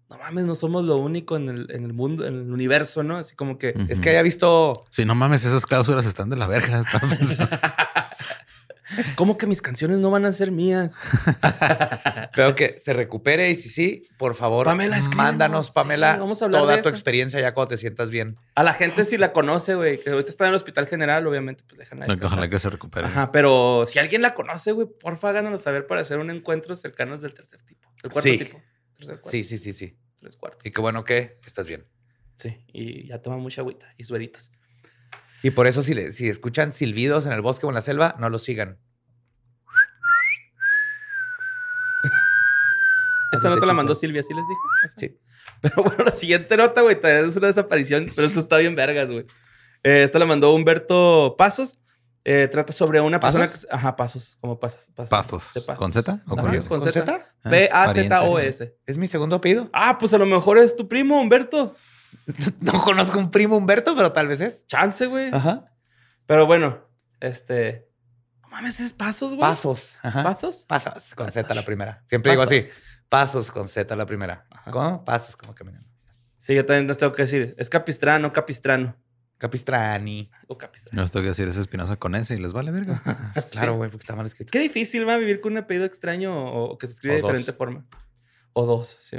[0.10, 3.18] No mames, no somos lo único en el, en el mundo, en el universo, ¿no?
[3.18, 3.74] Así como que.
[3.90, 4.72] Es que haya visto.
[4.90, 6.82] Sí, no mames, esas cláusulas están de la verga.
[9.16, 10.94] ¿Cómo que mis canciones no van a ser mías?
[12.24, 16.46] Espero que se recupere y si sí, por favor, Pamela, mándanos, Sí, Pamela, vamos a
[16.46, 16.96] hablar toda de tu eso.
[16.96, 18.38] experiencia ya cuando te sientas bien.
[18.56, 21.64] A la gente si la conoce, güey, que ahorita está en el hospital general, obviamente,
[21.68, 22.06] pues déjenla.
[22.06, 22.50] Ojalá descansar.
[22.50, 23.08] que se recupere.
[23.08, 27.22] Ajá, pero si alguien la conoce, güey, porfa, háganoslo saber para hacer un encuentro cercanos
[27.22, 27.90] del tercer tipo.
[28.02, 28.38] Del cuarto Sí.
[28.38, 28.62] tipo.
[28.98, 29.30] Tercer cuarto.
[29.30, 29.98] Sí, sí, sí, sí.
[30.20, 30.62] Tres cuartos.
[30.66, 31.86] Y qué bueno que estás bien.
[32.36, 34.52] Sí, y ya toma mucha agüita y sueritos.
[35.44, 38.16] Y por eso, si, le- si escuchan silbidos en el bosque o en la selva,
[38.18, 38.80] no los sigan.
[43.34, 44.62] Esta nota la mandó Silvia, ¿sí les dije?
[44.86, 45.00] Esa.
[45.00, 45.20] Sí.
[45.62, 49.10] Pero bueno, la siguiente nota, güey, también es una desaparición, pero esto está bien vergas,
[49.10, 49.26] güey.
[49.84, 51.80] Eh, esta la mandó Humberto Pasos.
[52.26, 53.66] Eh, trata sobre una persona ¿Pasos?
[53.66, 53.76] que...
[53.76, 54.90] Ajá, Pasos, como Pasos.
[54.96, 55.54] Pazos.
[55.54, 55.78] de Pasos.
[55.78, 56.36] ¿Con Z o
[56.68, 57.22] con Z.
[57.44, 58.78] Ah, P-A-Z-O-S.
[58.86, 59.70] ¿Es mi segundo apellido?
[59.74, 61.76] Ah, pues a lo mejor es tu primo, Humberto.
[62.62, 64.66] No conozco un primo Humberto, pero tal vez es.
[64.68, 65.30] Chance, güey.
[65.34, 65.66] Ajá.
[66.26, 66.88] Pero bueno,
[67.20, 67.90] este...
[68.42, 69.42] No mames, es Pasos, güey.
[69.42, 69.90] Pasos.
[70.02, 70.24] Ajá.
[70.24, 70.64] ¿Pasos?
[70.68, 72.04] Pasos con Z la primera.
[72.08, 72.58] Siempre digo Pasos.
[72.58, 72.68] así.
[73.14, 74.48] Pasos con Z la primera.
[74.72, 75.06] ¿Cómo?
[75.06, 75.88] Pasos como caminando.
[76.40, 77.54] Sí, yo también les tengo que decir.
[77.60, 78.96] Es Capistrano, Capistrano.
[79.38, 80.32] Capistrani.
[80.48, 81.00] O Capistrano.
[81.00, 83.02] No, tengo que decir es Espinosa con S y les vale verga.
[83.52, 84.50] Claro, güey, porque está mal escrito.
[84.52, 87.18] Qué difícil va a vivir con un apellido extraño o, o que se escribe O
[87.18, 87.32] de dos.
[87.34, 87.86] diferente forma.
[88.54, 89.18] O dos, sí.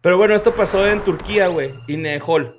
[0.00, 1.70] Pero bueno, esto pasó en Turquía, güey.
[1.86, 2.50] Inehol.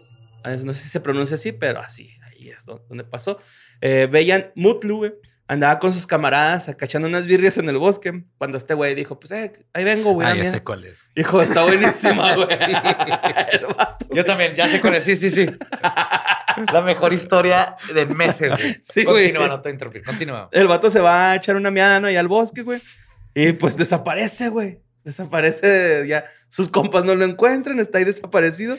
[0.45, 2.15] Ah, No sé si se pronuncia así, pero así.
[2.31, 3.39] Ahí es do- donde pasó.
[3.81, 5.13] Eh, Beyan Mutlu, güey.
[5.47, 8.23] Andaba con sus camaradas acachando unas birrias en el bosque.
[8.39, 10.27] Cuando este güey dijo, pues, eh, ahí vengo, güey.
[10.27, 10.49] Ah, ya mí".
[10.49, 11.03] sé cuál es.
[11.15, 12.47] Hijo, está buenísima, güey.
[13.51, 14.07] El vato.
[14.11, 15.03] Yo también, ya sé cuál es.
[15.03, 15.45] Sí, sí, sí.
[16.73, 18.49] La mejor historia de meses.
[18.57, 18.77] güey.
[18.81, 19.25] Sí, güey.
[19.25, 20.03] Continúa, no te interrumpir.
[20.03, 20.49] Continúa.
[20.51, 22.09] El vato se va a echar una miada, ¿no?
[22.09, 22.81] Y al bosque, güey.
[23.35, 24.79] Y pues desaparece, güey.
[25.03, 26.25] Desaparece ya.
[26.47, 28.77] Sus compas no lo encuentran, está ahí desaparecido.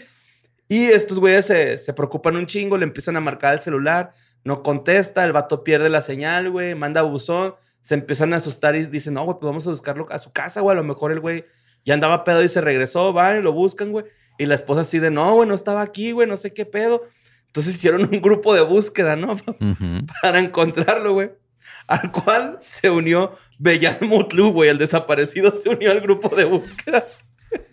[0.68, 4.12] Y estos güeyes se, se preocupan un chingo, le empiezan a marcar el celular,
[4.46, 8.86] no contesta, el vato pierde la señal, güey, manda buzón, se empiezan a asustar y
[8.86, 11.18] dicen, no, güey, pues vamos a buscarlo a su casa, güey, a lo mejor el
[11.18, 11.44] güey
[11.84, 14.04] ya andaba pedo y se regresó, van lo buscan, güey.
[14.38, 17.02] Y la esposa así de, no, güey, no estaba aquí, güey, no sé qué pedo.
[17.48, 19.36] Entonces hicieron un grupo de búsqueda, ¿no?
[20.22, 21.32] Para encontrarlo, güey.
[21.88, 24.70] Al cual se unió Bellan Mutlu, güey.
[24.70, 27.04] El desaparecido se unió al grupo de búsqueda.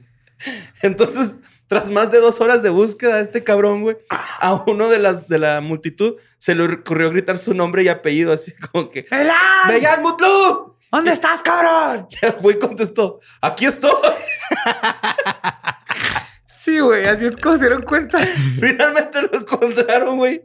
[0.82, 1.36] Entonces,
[1.74, 3.98] tras más de dos horas de búsqueda, este cabrón, güey,
[4.40, 8.32] a uno de las de la multitud se le ocurrió gritar su nombre y apellido,
[8.34, 9.36] así como que ¡Elan!
[9.68, 10.76] ¡Bellan Mutlu!
[10.92, 12.08] ¿Dónde estás, cabrón?
[12.22, 13.92] Y el güey contestó: ¡Aquí estoy!
[16.48, 18.20] Sí, güey, así es como se dieron cuenta.
[18.60, 20.44] Finalmente lo encontraron, güey.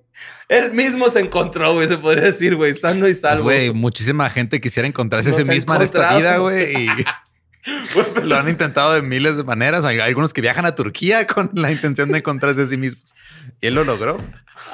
[0.48, 3.44] Él mismo se encontró, güey, se podría decir, güey, sano y Pues, salvo.
[3.44, 6.74] güey, muchísima gente quisiera encontrarse a sí misma en esta vida, güey.
[6.74, 6.88] Y
[8.22, 9.84] lo han intentado de miles de maneras.
[9.84, 13.14] Hay algunos que viajan a Turquía con la intención de encontrarse a sí mismos.
[13.60, 14.18] Y él lo logró.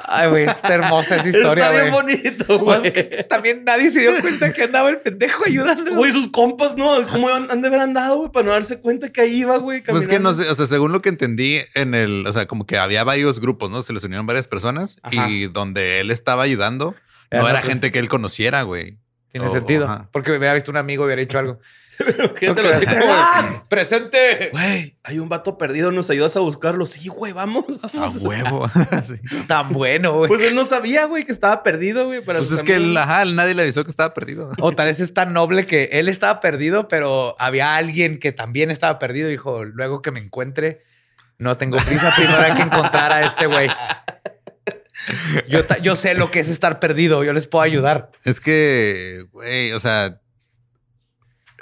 [0.07, 2.17] Ay, güey, está hermosa esa historia, Está bien güey.
[2.17, 2.93] bonito, güey.
[3.27, 5.95] También nadie se dio cuenta que andaba el pendejo ayudando.
[5.95, 6.95] Güey, sus compas, ¿no?
[7.07, 8.31] ¿Cómo han han de haber andado, güey?
[8.31, 9.81] Para no darse cuenta que ahí iba, güey.
[9.83, 12.65] Pues que no sé, o sea, según lo que entendí en el, o sea, como
[12.67, 13.81] que había varios grupos, ¿no?
[13.81, 15.29] Se les unieron varias personas Ajá.
[15.29, 16.95] y donde él estaba ayudando,
[17.31, 18.97] Era no era pues- gente que él conociera, güey.
[19.31, 19.85] Tiene Oh, sentido.
[19.85, 20.09] ajá.
[20.11, 21.59] Porque hubiera visto un amigo y hubiera dicho algo.
[21.97, 23.61] Pero gente lo así como, ¡Elan!
[23.69, 24.49] ¡Presente!
[24.51, 26.85] Güey, hay un vato perdido, ¿nos ayudas a buscarlo?
[26.85, 27.65] Sí, güey, vamos.
[27.93, 28.69] A huevo.
[29.05, 29.19] Sí.
[29.47, 30.27] Tan bueno, güey.
[30.27, 32.21] Pues él no sabía, güey, que estaba perdido, güey.
[32.21, 32.97] para Pues es que amigos.
[32.97, 34.51] ajá, nadie le avisó que estaba perdido.
[34.59, 38.71] O tal vez es tan noble que él estaba perdido, pero había alguien que también
[38.71, 39.29] estaba perdido.
[39.29, 40.83] Dijo, luego que me encuentre,
[41.37, 42.13] no tengo prisa.
[42.15, 43.69] Primero hay que encontrar a este güey.
[45.47, 47.23] Yo, yo sé lo que es estar perdido.
[47.23, 48.11] Yo les puedo ayudar.
[48.23, 50.19] Es que, güey, o sea,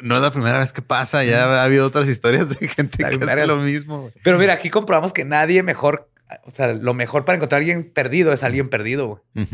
[0.01, 1.23] no es la primera vez que pasa.
[1.23, 4.11] Ya ha habido otras historias de gente que hace lo mismo.
[4.23, 6.09] Pero mira, aquí comprobamos que nadie mejor,
[6.43, 9.07] o sea, lo mejor para encontrar a alguien perdido es alguien perdido.
[9.35, 9.47] güey.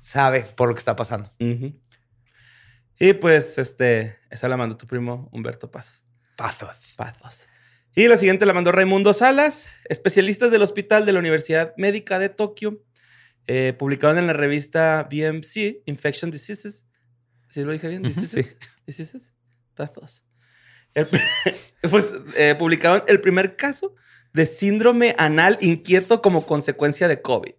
[0.00, 1.30] Sabe por lo que está pasando.
[3.00, 6.04] Y pues, este, esa la mandó tu primo Humberto Pazos.
[6.36, 6.76] Pazos.
[6.96, 7.44] Pazos.
[7.94, 12.28] Y la siguiente la mandó Raimundo Salas, especialistas del Hospital de la Universidad Médica de
[12.28, 12.82] Tokio.
[13.46, 16.84] eh, publicaron en la revista BMC, Infection Diseases.
[17.48, 18.02] ¿Sí lo dije bien?
[18.02, 18.56] Diseases.
[18.86, 19.32] Diseases.
[20.94, 21.06] El
[21.90, 23.94] pues eh, publicaron el primer caso
[24.32, 27.52] de síndrome anal inquieto como consecuencia de COVID.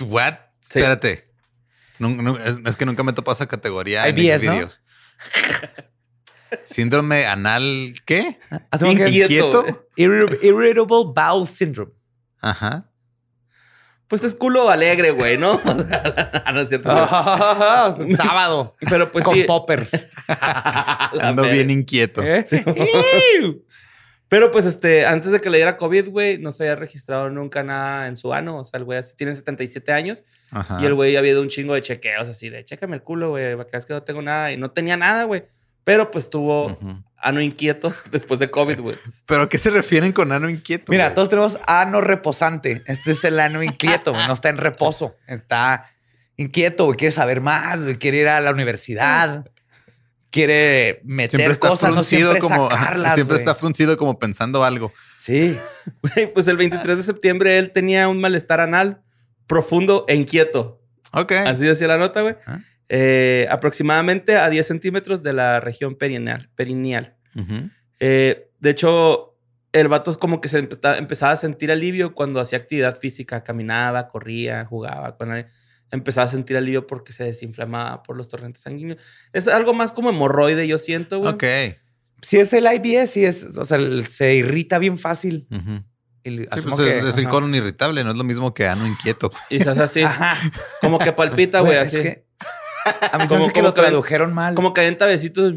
[0.00, 0.34] What?
[0.60, 0.78] Sí.
[0.78, 1.30] Espérate.
[2.44, 4.52] Es, es que nunca me topó esa categoría en IBS, ¿no?
[6.64, 8.38] Síndrome anal, ¿qué?
[8.50, 9.66] Que- Inquieto.
[9.66, 9.88] ¿Inquieto?
[9.96, 11.92] Irri- Irritable Bowel Syndrome.
[12.40, 12.90] Ajá.
[14.12, 15.58] Pues es culo alegre, güey, ¿no?
[16.52, 16.90] no es cierto.
[16.90, 17.06] pero-
[18.18, 18.76] Sábado.
[18.90, 19.44] Pero pues con sí.
[19.44, 20.06] poppers.
[21.18, 22.20] Ando bien inquieto.
[22.22, 22.44] ¿Eh?
[24.28, 27.62] Pero pues este, antes de que le diera COVID, güey, no se había registrado nunca
[27.62, 28.58] nada en su ano.
[28.58, 30.78] O sea, el güey así tiene 77 años Ajá.
[30.82, 33.52] y el güey había ido un chingo de chequeos así de chécame el culo, güey,
[33.52, 34.52] para que veas que no tengo nada.
[34.52, 35.44] Y no tenía nada, güey.
[35.84, 36.78] Pero pues tuvo.
[37.22, 38.96] Ano inquieto después de COVID, güey.
[39.26, 40.90] ¿Pero a qué se refieren con ano inquieto?
[40.90, 42.82] Mira, todos tenemos ano reposante.
[42.86, 44.12] Este es el ano inquieto.
[44.12, 45.16] No está en reposo.
[45.26, 45.86] Está
[46.36, 46.96] inquieto, güey.
[46.96, 47.96] Quiere saber más, güey.
[47.96, 49.48] Quiere ir a la universidad.
[50.30, 52.70] Quiere meter Siempre está cosas, no siempre como.
[52.70, 54.92] sacarlas, siempre está fruncido como pensando algo.
[55.20, 55.56] Sí.
[56.02, 59.02] Güey, Pues el 23 de septiembre él tenía un malestar anal
[59.46, 60.80] profundo e inquieto.
[61.12, 61.32] Ok.
[61.32, 62.36] Así decía la nota, güey.
[62.46, 62.60] Ah.
[62.94, 66.50] Eh, aproximadamente a 10 centímetros de la región perineal.
[66.54, 67.16] perineal.
[68.00, 69.38] Eh, de hecho,
[69.72, 73.42] el vato es como que se empezaba, empezaba a sentir alivio cuando hacía actividad física,
[73.44, 75.46] caminaba, corría, jugaba con.
[75.90, 78.98] Empezaba a sentir alivio porque se desinflamaba por los torrentes sanguíneos.
[79.32, 81.32] Es algo más como hemorroide, yo siento, güey.
[81.32, 81.44] Ok.
[82.20, 85.46] Si es el IBS, sí es, o sea, el- se irrita bien fácil.
[85.50, 89.30] Sí, pues que- es, es el colon irritable, no es lo mismo que ano inquieto.
[89.50, 90.36] Y se hace así, Ajá.
[90.82, 91.96] como que palpita, güey, Güey, así.
[91.96, 92.26] es que
[93.12, 94.54] a mí se hace que como lo que- tradujeron mal.
[94.54, 95.54] Como calienta besitos.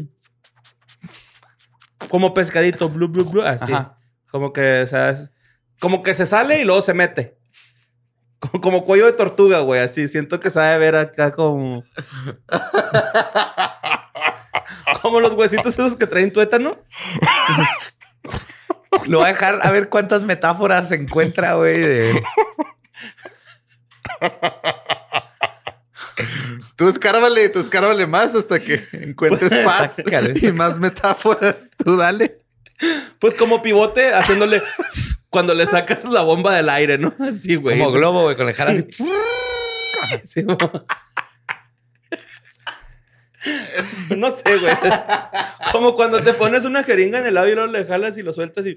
[2.08, 3.72] Como pescadito, blu, blu, blu, así.
[3.72, 3.98] Ajá.
[4.30, 5.32] Como que, o sea, es-
[5.80, 7.36] como que se sale y luego se mete.
[8.38, 10.08] Como, como cuello de tortuga, güey, así.
[10.08, 11.82] Siento que sabe ver acá como...
[15.02, 16.76] como los huesitos esos que traen tuétano.
[19.06, 21.78] Lo voy a dejar a ver cuántas metáforas se encuentra, güey.
[21.80, 22.22] de-
[26.76, 30.34] Tú escárvale, tú escárvale más hasta que encuentres paz Sácale.
[30.40, 31.70] y más metáforas.
[31.82, 32.38] Tú dale.
[33.18, 34.62] Pues como pivote, haciéndole...
[35.30, 37.14] cuando le sacas la bomba del aire, ¿no?
[37.20, 37.78] Así, güey.
[37.78, 38.72] Como globo, güey, con el jara
[40.12, 40.42] así.
[44.16, 44.74] No sé, güey.
[45.72, 48.32] Como cuando te pones una jeringa en el labio y luego le jalas y lo
[48.32, 48.76] sueltas y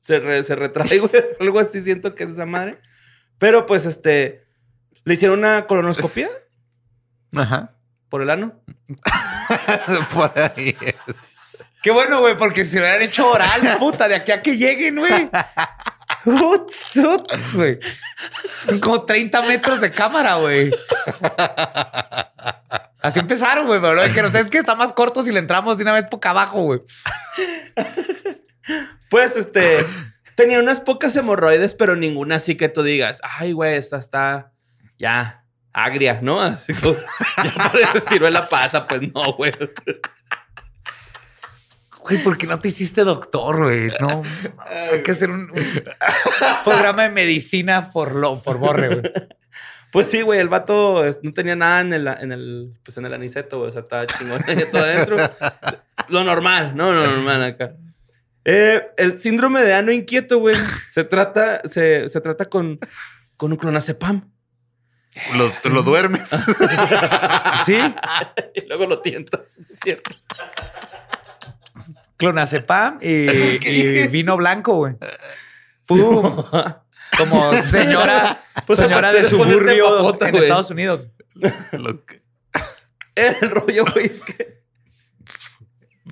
[0.00, 1.12] se, re- se retrae, güey.
[1.40, 2.78] Algo así siento que es esa madre.
[3.38, 4.44] Pero pues, este,
[5.04, 6.28] le hicieron una colonoscopia
[7.34, 7.72] Ajá.
[8.08, 8.54] por el ano.
[10.12, 11.38] Por ahí es.
[11.82, 15.30] Qué bueno, güey, porque si hubieran hecho oral, puta, de aquí a que lleguen, güey.
[16.24, 17.78] Uts, uts, güey.
[18.66, 20.70] Son como 30 metros de cámara, güey.
[23.00, 24.58] Así empezaron, güey, pero luego dijeron, ¿sabes qué?
[24.58, 26.80] Está más corto si le entramos de una vez poca abajo, güey.
[29.08, 29.86] Pues, este,
[30.34, 34.52] tenía unas pocas hemorroides, pero ninguna así que tú digas, ay, güey, esta está
[34.98, 36.40] ya agria, ¿no?
[36.40, 36.96] Así como,
[37.44, 39.52] ya parece ciruela pasa, pues no, güey.
[42.00, 43.90] Güey, ¿por qué no te hiciste doctor, güey?
[44.00, 44.22] No,
[44.92, 49.12] hay que hacer un, un programa de medicina por lo, por borre, güey.
[49.90, 53.14] Pues sí, güey, el vato no tenía nada en el, en el, pues en el
[53.14, 53.70] aniceto, güey.
[53.70, 55.16] O sea, estaba chingón ahí todo adentro.
[56.08, 57.74] Lo normal, no, lo normal acá.
[58.44, 60.56] Eh, el síndrome de ano inquieto, güey,
[60.88, 62.78] se trata, se, se trata con,
[63.36, 64.30] con un clonazepam.
[65.34, 66.28] Lo, lo duermes.
[67.66, 67.76] Sí,
[68.54, 70.10] y luego lo tientas, es cierto.
[72.16, 73.08] clonazepam y,
[73.68, 74.94] y vino blanco, güey.
[75.86, 76.44] Pum.
[77.18, 80.36] Como señora, Pues señora de suburbio papota, en.
[80.36, 81.08] Estados Unidos.
[81.72, 82.22] Lo que-
[83.14, 84.62] El rollo, güey, es que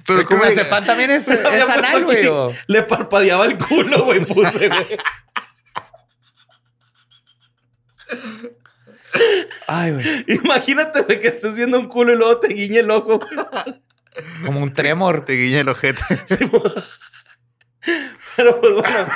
[0.07, 2.27] Pero El ¿cómo clonazepam también es, había es anal, güey.
[2.66, 4.99] le parpadeaba el culo, güey, puse, güey.
[9.66, 10.24] Ay, güey.
[10.29, 13.74] Imagínate, güey, que estés viendo un culo y luego te guiñe el ojo, güey.
[14.44, 15.24] Como un tremor.
[15.24, 16.02] te guiña el ojete?
[18.37, 19.07] Pero pues bueno,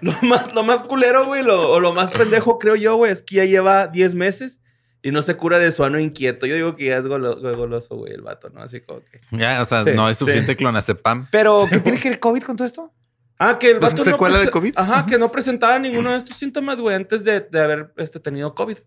[0.00, 3.22] lo más, lo más culero, güey, lo, o lo más pendejo, creo yo, güey, es
[3.22, 4.60] que ya lleva 10 meses
[5.02, 6.46] y no se cura de su ano inquieto.
[6.46, 8.60] Yo digo que ya es golo- goloso, güey, el vato, ¿no?
[8.62, 9.20] Así como que.
[9.30, 10.20] Ya, o sea, Sí, no es sí.
[10.20, 11.28] suficiente clonazepam.
[11.30, 12.92] Pero, ¿qué tiene que ver el COVID con todo esto?
[13.38, 14.02] Ah, que el ¿Es vato.
[14.04, 14.74] secuela de COVID?
[14.76, 18.54] Ajá, que no presentaba ninguno de estos síntomas, güey, antes de, de haber este, tenido
[18.54, 18.78] COVID.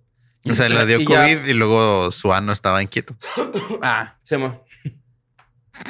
[0.49, 3.15] O sea, le dio Y ya- COVID y luego su ano estaba inquieto.
[3.81, 4.65] Ah, se mo.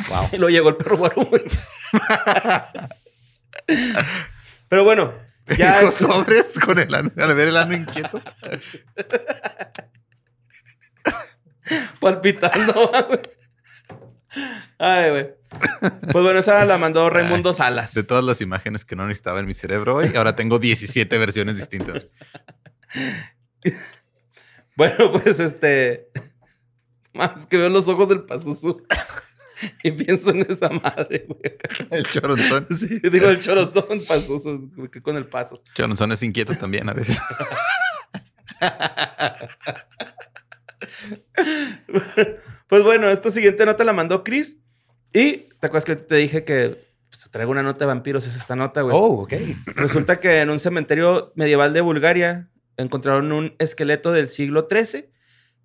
[0.09, 0.29] Wow.
[0.33, 1.43] Y luego llegó el perro guarú, güey.
[4.69, 5.13] Pero bueno,
[5.57, 7.11] ya Dijo es- sobres con el ano.
[7.17, 8.21] Al ver el ano inquieto.
[11.99, 12.73] palpitando,
[13.07, 13.19] güey.
[14.77, 15.40] Ay, güey.
[15.51, 17.93] Pues bueno, esa la mandó Raimundo Salas.
[17.93, 21.57] De todas las imágenes que no necesitaba en mi cerebro hoy, ahora tengo 17 versiones
[21.57, 22.05] distintas.
[24.77, 26.09] Bueno, pues este.
[27.13, 28.83] Más que veo los ojos del Pazuzu.
[29.83, 31.55] Y pienso en esa madre, güey.
[31.91, 32.65] El choronzón.
[32.75, 35.63] Sí, digo el chorozón Pazuzu, que con el Pasos.
[35.75, 37.21] Choronzón es inquieto también a veces.
[42.67, 44.57] Pues bueno, esta siguiente nota la mandó Chris.
[45.13, 48.55] Y te acuerdas que te dije que pues, traigo una nota de vampiros, es esta
[48.55, 48.95] nota, güey.
[48.95, 49.33] Oh, ok.
[49.75, 55.09] Resulta que en un cementerio medieval de Bulgaria encontraron un esqueleto del siglo XIII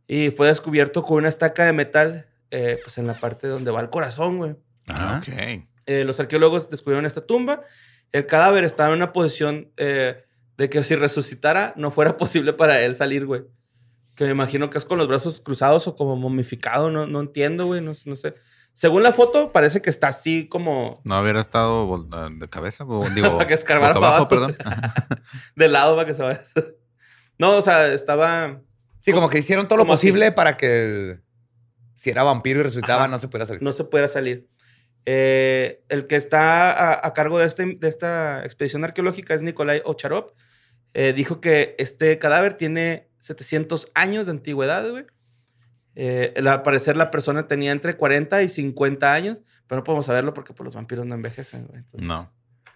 [0.08, 3.80] y fue descubierto con una estaca de metal, eh, pues en la parte donde va
[3.80, 4.56] el corazón, güey.
[4.88, 5.64] Ah, ok.
[5.86, 7.62] Eh, los arqueólogos descubrieron esta tumba.
[8.12, 10.24] El cadáver estaba en una posición eh,
[10.56, 13.44] de que si resucitara no fuera posible para él salir, güey.
[14.14, 17.66] Que me imagino que es con los brazos cruzados o como momificado, no, no entiendo,
[17.66, 18.34] güey, no, no sé.
[18.76, 22.84] Según la foto, parece que está así como No hubiera estado ah, de cabeza,
[23.14, 24.28] digo, Para que escarbara para abajo, abajo.
[24.28, 24.56] perdón.
[25.56, 26.42] De lado para que se vaya.
[27.38, 28.60] No, o sea, estaba...
[29.00, 31.20] Sí, como que hicieron todo lo posible para que
[31.94, 33.08] si era vampiro y resucitaba, Ajá.
[33.08, 33.62] no se pudiera salir.
[33.62, 34.46] no se pudiera salir.
[35.06, 39.80] Eh, el que está a, a cargo de, este, de esta expedición arqueológica es Nikolai
[39.86, 40.34] Ocharov.
[40.92, 45.06] Eh, dijo que este cadáver tiene 700 años de antigüedad, güey.
[45.96, 50.34] Eh, al parecer la persona tenía entre 40 y 50 años, pero no podemos saberlo
[50.34, 51.80] porque pues, los vampiros no envejecen, güey.
[51.80, 52.32] Entonces- No.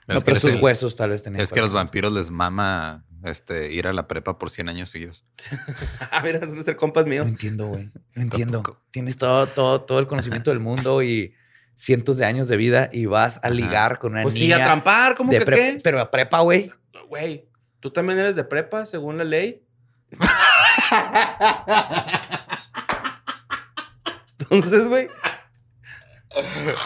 [0.09, 1.42] No, Es pero sus el- huesos tal vez tenían.
[1.42, 4.88] es que a los vampiros les mama este, ir a la prepa por 100 años
[4.88, 5.24] seguidos.
[6.11, 7.28] Ah, mira, han de ser compas No míos.
[7.28, 7.90] entiendo, güey.
[8.14, 8.62] No entiendo.
[8.62, 8.83] Tampoco.
[8.90, 11.35] Tienes todo, todo, todo el conocimiento del mundo y
[11.76, 14.64] cientos de años de vida y vas a ligar con una Pues sí, niña a
[14.64, 15.80] trampar, ¿cómo de que qué?
[15.85, 16.72] Pero a prepa, güey.
[17.09, 19.62] Güey, tú también eres de prepa, según la ley.
[24.51, 25.09] Entonces, güey.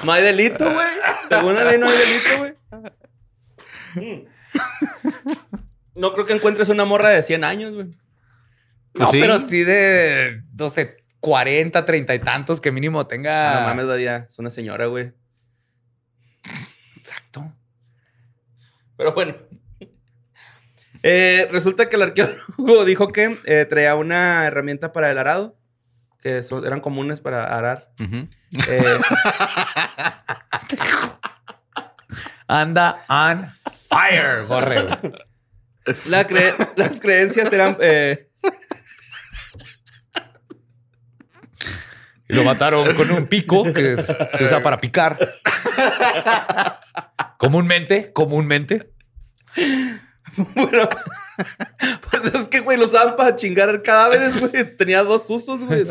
[0.04, 0.86] No hay delito, güey.
[1.28, 2.54] Según la ley no hay delito, güey.
[3.94, 4.26] Mm.
[5.94, 7.86] No creo que encuentres una morra de 100 años, güey.
[8.92, 9.20] Pues no, sí.
[9.20, 13.60] pero sí de, no sé, 40, 30 y tantos que mínimo tenga.
[13.60, 14.26] No mames, Badía.
[14.28, 15.12] Es una señora, güey.
[16.96, 17.52] Exacto.
[18.96, 19.34] Pero bueno.
[21.02, 25.58] Eh, resulta que el arqueólogo dijo que eh, traía una herramienta para el arado,
[26.24, 27.90] que son- eran comunes para arar.
[28.00, 28.26] Eh,
[32.48, 33.48] Anda on
[33.88, 34.42] fire,
[36.06, 37.76] la cre- las creencias eran...
[37.80, 38.28] eh,
[42.26, 45.18] Y lo mataron con un pico que se usa para picar.
[47.38, 48.90] comúnmente, comúnmente.
[50.54, 50.88] bueno,
[52.10, 54.76] pues es que, güey, lo usaban para chingar cadáveres, güey.
[54.76, 55.82] Tenía dos usos, güey.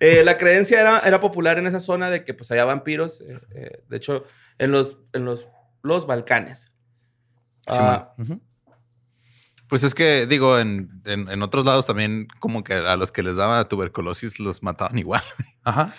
[0.00, 3.20] Eh, la creencia era, era popular en esa zona de que pues había vampiros.
[3.22, 4.24] eh, eh, de hecho,
[4.58, 5.46] en los, en los,
[5.82, 6.72] los Balcanes.
[7.66, 8.14] Ah,
[9.68, 13.22] Pues es que, digo, en, en- en otros lados también, como que a los que
[13.22, 15.22] les daba tuberculosis los mataban igual.
[15.64, 15.94] Ajá.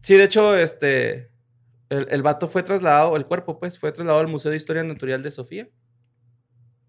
[0.00, 1.30] sí, de hecho, este...
[1.90, 5.22] El, el vato fue trasladado, el cuerpo, pues, fue trasladado al Museo de Historia Natural
[5.22, 5.68] de Sofía.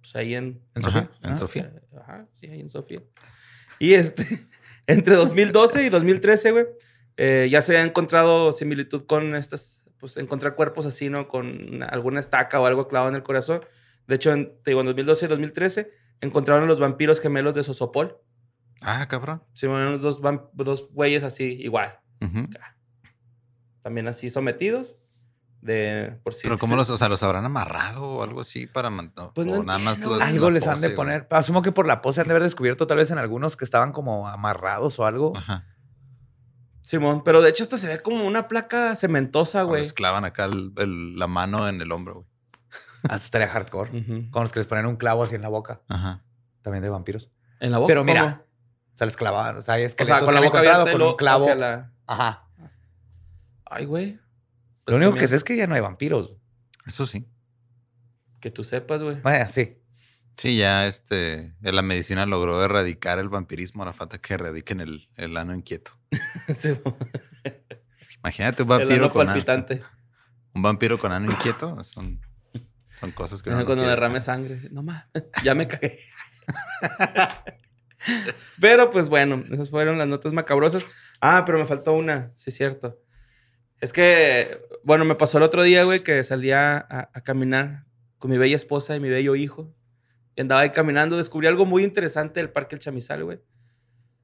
[0.06, 0.62] Pues ahí en...
[0.76, 1.10] ¿En Ajá, Sofía?
[1.24, 1.38] en Ah.
[1.38, 1.72] Sofía.
[1.76, 3.02] Eh, Ajá, sí, ahí en Sofía.
[3.80, 4.24] Y este,
[4.88, 6.66] entre 2012 y 2013, güey,
[7.18, 11.28] eh, ya se había encontrado similitud con estas, pues encontrar cuerpos así, ¿no?
[11.28, 13.62] Con una- alguna estaca o algo clavado en el corazón.
[14.08, 15.92] De hecho, en, te digo, en 2012 y 2013
[16.22, 18.18] encontraron los vampiros gemelos de Sosopol.
[18.82, 19.42] Ah, cabrón.
[19.54, 20.22] Sí, bueno, dos,
[20.54, 21.98] dos güeyes así, igual.
[22.22, 22.48] Ujú.
[23.82, 24.98] También así sometidos.
[25.66, 28.92] De, por si Pero ¿cómo los, o sea, los habrán amarrado o algo así para
[28.92, 29.32] mantener?
[29.34, 31.28] Pues no o nada más los- Algo les han de poner.
[31.32, 33.92] Asumo que por la pose han de haber descubierto tal vez en algunos que estaban
[33.92, 35.34] como amarrados o algo.
[35.36, 35.66] Ajá.
[36.82, 39.82] Simón, pero de hecho hasta se ve como una placa cementosa, O güey.
[39.82, 42.28] Les clavan acá el- el- la mano en el hombro, güey.
[43.10, 44.30] Ah, Eso estaría hardcore.
[44.30, 45.82] Con los que les ponen un clavo así en la boca.
[45.90, 46.24] Ajá.
[46.62, 47.32] También de vampiros.
[47.60, 47.88] En la boca.
[47.88, 48.34] Pero mira, ¿cómo?
[48.36, 49.58] o sea, les clavaban.
[49.58, 51.44] O sea, hay O esqueletos sea, con que la han boca abierta con un clavo.
[51.46, 51.92] hacia la...
[52.06, 52.48] Ajá.
[53.66, 54.20] Ay, güey.
[54.88, 56.34] Lo Pues único también que sé es que ya no hay vampiros.
[56.86, 57.26] Eso sí.
[58.40, 59.20] Que tú sepas, güey.
[59.22, 59.82] Vaya, sí.
[60.38, 63.82] Sí, ya este, la medicina logró erradicar el vampirismo.
[63.84, 65.92] Ahora falta que erradiquen el, el ano inquieto.
[66.60, 66.74] Sí,
[68.24, 69.84] Imagínate un el vampiro ano con ano, palpitante.
[70.54, 71.82] un vampiro con ano inquieto.
[71.84, 72.20] Son,
[73.00, 73.96] son cosas que uno no Cuando quiere.
[73.96, 74.60] derrame sangre.
[74.72, 75.06] No más.
[75.44, 76.00] Ya me cagué.
[78.60, 80.84] Pero pues bueno, esas fueron las notas macabrosas.
[81.22, 83.00] Ah, pero me faltó una, sí es cierto.
[83.86, 87.86] Es que, bueno, me pasó el otro día, güey, que salía a, a caminar
[88.18, 89.72] con mi bella esposa y mi bello hijo.
[90.36, 93.44] Y andaba ahí caminando, descubrí algo muy interesante del Parque El Chamizal, güey.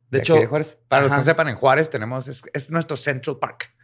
[0.09, 0.79] De hecho, aquí Juárez.
[0.87, 1.21] Para los que Ajá.
[1.21, 3.75] no sepan, en Juárez tenemos, es, es nuestro Central Park.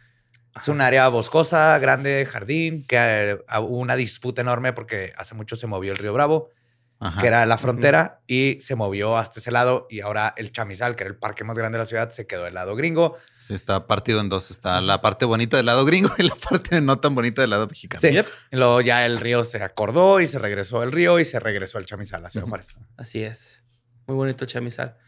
[0.56, 5.54] Es un área boscosa, grande, jardín, que eh, hubo una disputa enorme porque hace mucho
[5.54, 6.50] se movió el río Bravo,
[6.98, 7.20] Ajá.
[7.20, 9.86] que era la frontera, y se movió hasta ese lado.
[9.88, 12.42] Y ahora el Chamizal, que era el parque más grande de la ciudad, se quedó
[12.42, 13.16] del lado gringo.
[13.48, 14.50] Sí, está partido en dos.
[14.50, 17.66] Está la parte bonita del lado gringo y la parte no tan bonita del lado
[17.66, 18.00] mexicano.
[18.02, 18.10] Sí.
[18.12, 18.26] Yep.
[18.52, 21.78] Y luego ya el río se acordó y se regresó el río y se regresó
[21.78, 22.46] el Chamizal a Ciudad.
[22.46, 22.76] Juárez.
[22.98, 23.64] así es.
[24.06, 24.98] Muy bonito el Chamizal.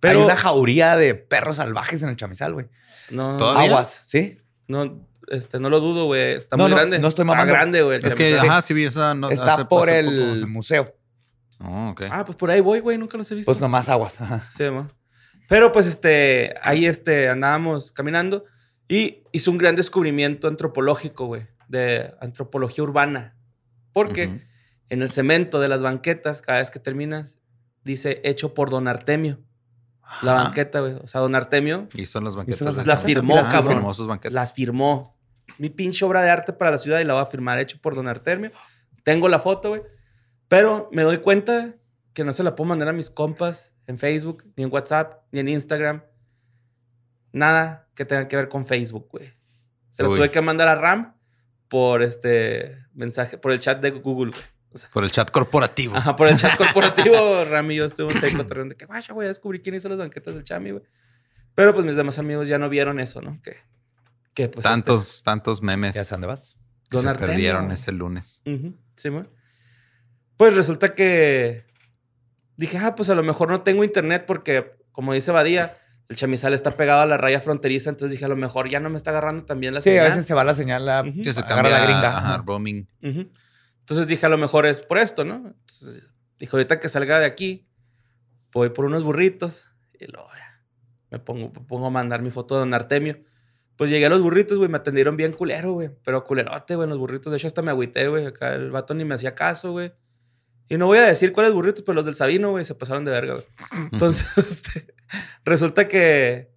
[0.00, 2.70] Pero hay una jauría de perros salvajes en el Chamizal, güey.
[3.10, 3.68] no, ¿Todavía?
[3.70, 4.38] Aguas, ¿sí?
[4.68, 6.32] no, este, no lo dudo, güey.
[6.32, 6.98] Está No, muy no, grande.
[6.98, 7.52] no estoy Está mamando.
[7.52, 8.00] grande, güey.
[8.02, 9.14] Es que, ajá, sí vi esa.
[9.14, 10.06] No, Está hace- por hace el
[10.40, 10.48] poco.
[10.48, 10.96] museo.
[11.60, 12.02] Oh, ok.
[12.10, 12.96] Ah, pues por ahí voy, güey.
[12.98, 13.52] Nunca los he visto.
[13.52, 14.20] Pues nomás aguas.
[14.20, 14.48] Ajá.
[14.56, 14.88] Sí, mo.
[15.52, 18.46] Pero pues este, ahí este, andábamos caminando
[18.88, 23.36] y hizo un gran descubrimiento antropológico, güey, de antropología urbana.
[23.92, 24.40] Porque Ujú.
[24.88, 27.38] en el cemento de las banquetas, cada vez que terminas,
[27.84, 29.40] dice hecho por Don Artemio.
[30.22, 30.44] La Ajá.
[30.44, 30.94] banqueta, güey.
[30.94, 32.62] O sea, Don Artemio Y son las banquetas.
[32.62, 33.74] las de- las firmó, Ah, cabrón.
[33.74, 34.32] Firmó sus banquetas.
[34.32, 35.18] las firmó.
[35.58, 37.94] Mi pinche obra de arte para la ciudad y la voy a firmar, hecho por
[37.94, 38.52] Don Artemio.
[39.04, 39.82] Tengo la foto, güey.
[40.48, 41.74] Pero me doy cuenta
[42.14, 45.40] que no se la puedo mandar a mis compas en Facebook, ni en WhatsApp, ni
[45.40, 46.02] en Instagram.
[47.32, 49.32] Nada que tenga que ver con Facebook, güey.
[49.90, 50.18] Se lo Uy.
[50.18, 51.14] tuve que mandar a Ram
[51.68, 54.44] por este mensaje, por el chat de Google, güey.
[54.74, 55.94] O sea, Por el chat corporativo.
[55.96, 59.26] Ajá, por el chat corporativo, Ram y yo estuvimos ahí cotorreando de que, vaya, voy
[59.26, 60.82] a descubrir quién hizo las banquetas del Chami, güey.
[61.54, 63.38] Pero pues mis demás amigos ya no vieron eso, ¿no?
[63.42, 63.56] Que,
[64.32, 64.62] que pues.
[64.62, 66.56] tantos, tantos memes ¿Ya dónde vas?
[66.88, 67.28] que Don se Artemio.
[67.34, 68.40] perdieron ese lunes.
[68.46, 69.24] este- sí, güey.
[70.38, 71.66] Pues resulta que
[72.56, 75.76] dije, ah, pues a lo mejor no tengo internet porque, como dice Badía,
[76.08, 77.90] el chamizal está pegado a la raya fronteriza.
[77.90, 80.08] Entonces dije, a lo mejor ya no me está agarrando también la Sí, a señal.
[80.08, 80.84] veces se va la señal.
[80.86, 81.22] La, Ujú.
[81.22, 82.18] Que se agarra la gringa.
[82.18, 82.88] ajá, roaming.
[83.02, 83.30] Ujú.
[83.80, 85.36] Entonces dije, a lo mejor es por esto, ¿no?
[85.36, 86.04] Entonces,
[86.38, 87.66] dije, ahorita que salga de aquí,
[88.52, 90.62] voy por unos burritos y luego ya,
[91.10, 93.18] me pongo, me pongo a mandar mi foto de Don Artemio.
[93.76, 95.90] Pues llegué a los burritos, güey, me atendieron bien culero, güey.
[96.04, 97.32] Pero culerote, güey, en los burritos.
[97.32, 98.26] De hecho, hasta me agüité, güey.
[98.26, 99.92] Acá el vato ni me hacía caso, güey.
[100.72, 103.10] Y no voy a decir cuáles burritos, pero los del Sabino, güey, se pasaron de
[103.10, 103.44] verga, güey.
[103.92, 104.94] Entonces, este,
[105.44, 106.50] resulta que,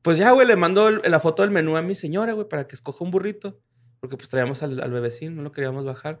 [0.00, 2.66] pues ya, güey, le mando el- la foto del menú a mi señora, güey, para
[2.66, 3.60] que escoja un burrito.
[4.00, 6.20] Porque pues traíamos al, al bebecín, no lo queríamos bajar.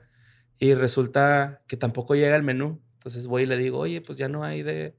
[0.58, 2.82] Y resulta que tampoco llega el menú.
[2.98, 4.98] Entonces voy y le digo, oye, pues ya no hay de,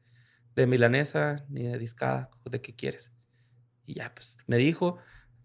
[0.56, 2.32] de milanesa ni de discada.
[2.50, 3.12] ¿De qué quieres?
[3.86, 4.98] Y ya, pues me dijo,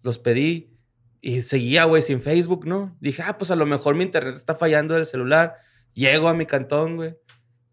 [0.02, 0.78] los pedí
[1.20, 2.96] y seguía, güey, sin Facebook, ¿no?
[3.00, 5.56] Dije, ah, pues a lo mejor mi internet está fallando del celular.
[5.96, 7.16] Llego a mi cantón, güey.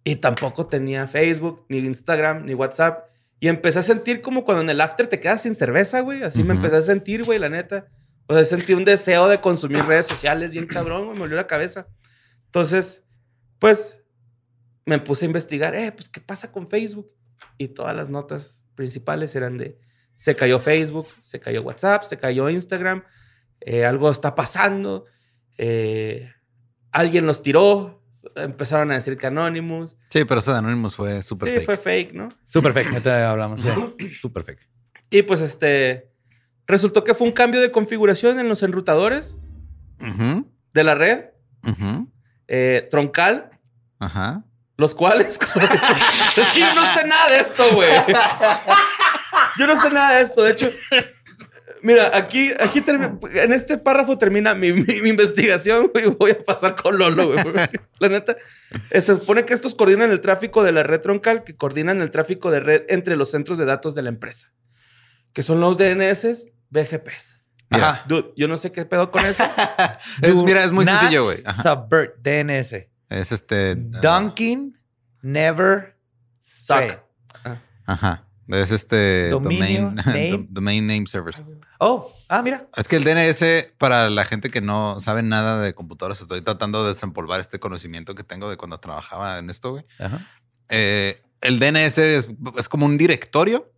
[0.06, 3.10] Y tampoco tenía Facebook, ni Instagram, ni WhatsApp.
[3.42, 6.24] Y empecé a sentir como cuando en el after te quedas sin cerveza, güey.
[6.24, 7.88] Así me empecé a sentir, güey, la neta.
[8.28, 11.14] O sea, sentí un deseo de consumir redes sociales bien cabrón, güey.
[11.16, 11.88] Me volvió la cabeza.
[12.46, 13.04] Entonces,
[13.60, 14.02] pues,
[14.86, 17.12] me puse a investigar, eh, pues, ¿qué pasa con Facebook?
[17.58, 19.78] Y todas las notas principales eran de,
[20.16, 23.04] se cayó Facebook, se cayó WhatsApp, se cayó Instagram,
[23.60, 25.06] eh, algo está pasando,
[25.58, 26.32] eh,
[26.92, 28.03] alguien los tiró,
[28.36, 29.98] empezaron a decir que Anonymous.
[30.10, 31.66] Sí, pero ese de Anonymous fue súper sí, fake.
[31.66, 32.30] fue fake, ¿no?
[32.44, 32.88] Super fake.
[32.90, 33.62] Ahorita hablamos.
[33.62, 34.08] sí.
[34.22, 34.68] Super fake.
[35.10, 36.12] Y pues, este,
[36.68, 39.36] resultó que fue un cambio de configuración en los enrutadores
[40.02, 41.26] Ujú, de la red,
[41.68, 42.12] ujú,
[42.48, 43.50] eh, troncal,
[44.00, 44.44] Ajá.
[44.76, 45.40] Los cuales.
[46.38, 47.90] es que yo no sé nada de esto, güey.
[49.58, 50.42] Yo no sé nada de esto.
[50.44, 50.70] De hecho,
[51.84, 52.84] mira, aquí, aquí
[53.36, 56.06] en este párrafo termina mi, mi- mi investigación, güey.
[56.08, 57.44] Voy a pasar con Lolo, güey.
[58.00, 58.36] La neta,
[58.90, 62.10] eh, se supone que estos coordinan el tráfico de la red troncal, que coordinan el
[62.10, 64.52] tráfico de red entre los centros de datos de la empresa,
[65.34, 67.42] que son los DNS, BGPs.
[67.70, 67.90] Mira.
[67.90, 68.04] Ajá.
[68.08, 69.44] Dude, yo no sé qué pedo con eso.
[70.22, 71.44] Es, mira, es muy not sencillo, güey.
[71.62, 72.74] Subvert DNS.
[73.10, 73.76] Es este.
[73.76, 74.78] Dunking
[75.22, 75.96] never
[76.40, 76.90] Suck.
[76.90, 77.58] suck.
[77.86, 78.28] Ajá.
[78.48, 79.30] Es este.
[79.30, 80.32] Dominio, domain, name.
[80.32, 81.42] dom- domain name servers.
[81.80, 82.68] Oh, ah, mira.
[82.76, 86.84] Es que el DNS, para la gente que no sabe nada de computadoras, estoy tratando
[86.84, 89.86] de desempolvar este conocimiento que tengo de cuando trabajaba en esto, güey.
[90.00, 90.28] Ajá.
[90.70, 92.28] Eh, el DNS es,
[92.58, 93.72] es como un directorio.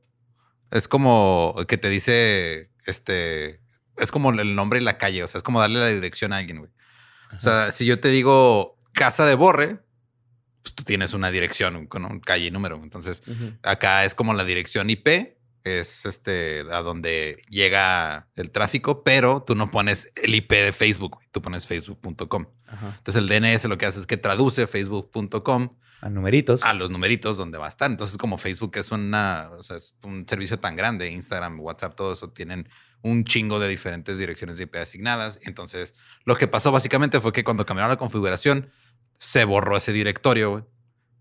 [0.72, 3.62] Es como que te dice, este,
[3.98, 5.24] es como el nombre y la calle.
[5.24, 6.72] O sea, es como darle la dirección a alguien, güey.
[7.38, 9.80] O sea, si yo te digo casa de Borre,
[10.66, 12.82] pues tú tienes una dirección con un calle y número.
[12.82, 13.22] Entonces,
[13.62, 19.54] acá es como la dirección IP, es este a donde llega el tráfico, pero tú
[19.54, 22.48] no pones el IP de Facebook, tú pones facebook.com.
[22.98, 25.70] Entonces el DNS lo que hace es que traduce facebook.com
[26.02, 26.64] A numeritos.
[26.64, 27.92] a los numeritos donde va a estar.
[27.92, 32.14] Entonces, como Facebook es una, o sea, es un servicio tan grande, Instagram, WhatsApp, todo
[32.14, 32.68] eso tienen
[33.04, 35.40] un chingo de diferentes direcciones de IP asignadas.
[35.44, 35.94] Entonces,
[36.26, 38.72] lo que pasó básicamente fue que cuando cambiaron la configuración,
[39.20, 40.52] se borró ese directorio.
[40.52, 40.64] güey.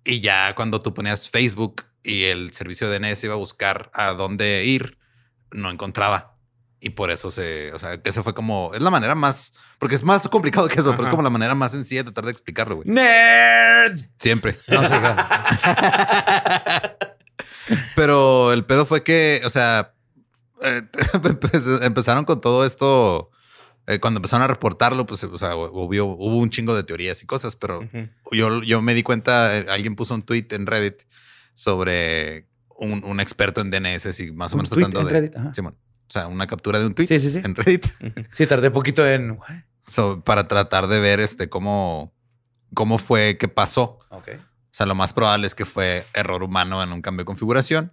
[0.05, 4.13] Y ya cuando tú ponías Facebook y el servicio de DNS iba a buscar a
[4.13, 4.99] dónde ir,
[5.51, 6.33] no encontraba.
[6.81, 9.95] Y por eso se, o sea, que se fue como, es la manera más, porque
[9.95, 12.33] es más complicado que eso, pero es como la manera más sencilla de tratar de
[12.33, 12.89] explicarlo, güey.
[12.91, 13.99] ¡Nerd!
[14.19, 14.59] Siempre.
[14.69, 14.95] No sé.
[17.97, 19.95] Pero el pedo fue que, o sea,
[20.63, 20.83] eh,
[21.15, 23.31] empe- empezaron con todo esto.
[23.87, 27.27] Eh, cuando empezaron a reportarlo, pues, o sea, obvio, hubo un chingo de teorías y
[27.27, 27.89] cosas, pero
[28.33, 31.03] yo, yo me di cuenta, eh, alguien puso un tweet en Reddit
[31.55, 35.13] sobre un, un experto en DNS y más o ¿Un menos tratando en de.
[35.13, 35.37] Reddit?
[35.37, 35.55] Ajá.
[35.55, 35.77] Simón.
[36.09, 37.41] O sea, una captura de un tweet Sí, sí, sí.
[37.43, 37.87] en Reddit
[38.33, 39.39] Sí, tardé poquito en.
[39.87, 42.13] so, para tratar de ver este cómo,
[42.75, 43.99] cómo fue que pasó.
[44.11, 44.29] Ok.
[44.37, 47.93] O sea, lo más probable es que fue error humano en un cambio de configuración.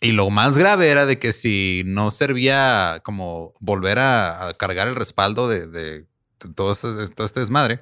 [0.00, 4.86] Y lo más grave era de que si no servía como volver a, a cargar
[4.88, 6.06] el respaldo de, de-
[6.40, 7.80] de todo, este, todo este desmadre,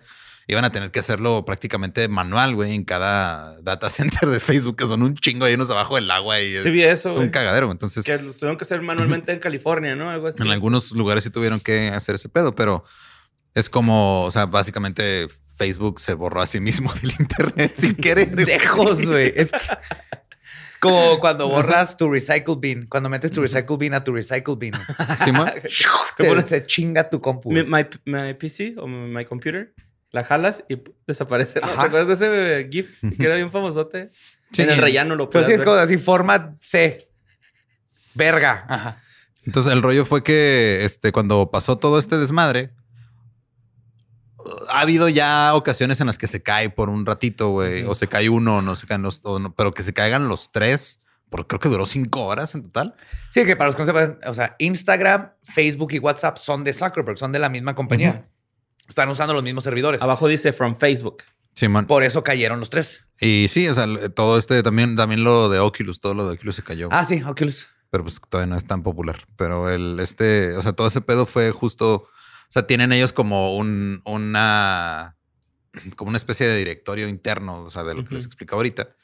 [0.49, 4.87] iban a tener que hacerlo prácticamente manual, güey, en cada data center de Facebook, que
[4.87, 7.71] son un chingo de unos abajo del agua y Sí vi eso, es un cagadero.
[7.71, 10.09] Entonces, Que los tuvieron que hacer manualmente en California, ¿no?
[10.09, 10.43] Algo así.
[10.43, 12.85] en algunos lugares sí tuvieron que hacer ese pedo, pero
[13.55, 18.35] es como, o sea, básicamente Facebook se borró a sí mismo del internet sin querer.
[18.35, 19.33] Dejos, güey.
[19.37, 19.51] Es
[20.81, 22.87] como cuando borras tu recycle bin.
[22.87, 24.72] Cuando metes tu recycle bin a tu recycle bin.
[25.24, 25.51] Simón.
[26.16, 27.51] Te- se chinga tu compu.
[27.53, 29.74] Mi, my, my PC o my computer,
[30.11, 31.61] la jalas y desaparece.
[31.61, 31.66] ¿no?
[31.68, 34.11] ¿Te acuerdas de ese GIF que era bien famosote?
[34.53, 34.62] Sí.
[34.62, 37.09] En el rellano lo Pero puedes sí es como así, format C.
[38.14, 38.64] Verga.
[38.68, 39.03] Ajá.
[39.45, 42.70] Entonces el rollo fue que este, cuando pasó todo este desmadre,
[44.68, 48.09] ha habido ya ocasiones en las que se cae por un ratito, güey, o se
[48.09, 51.61] cae uno, no se caen los, no, pero que se caigan los tres, porque creo
[51.61, 52.94] que duró cinco horas en total.
[53.30, 56.72] Sí, que para los que no sepan, o sea, Instagram, Facebook y WhatsApp son de
[56.72, 58.28] Zuckerberg, son de la misma compañía.
[58.88, 60.01] Están usando los mismos servidores.
[60.03, 61.24] Abajo dice from Facebook.
[61.55, 61.86] Simón.
[61.86, 63.03] Por eso cayeron los tres.
[63.18, 66.57] Y sí, o sea, todo este también, también lo de Oculus, todo lo de Oculus
[66.57, 66.88] se cayó.
[66.92, 67.66] Ah, sí, Oculus.
[67.90, 69.26] pero pues todavía no es tan popular.
[69.36, 72.09] Pero el este, o sea, todo ese pedo fue justo,
[72.49, 75.16] o sea, tienen ellos como un, una,
[75.97, 78.94] como una especie de directorio interno, o sea, de lo que les explicaba ahorita.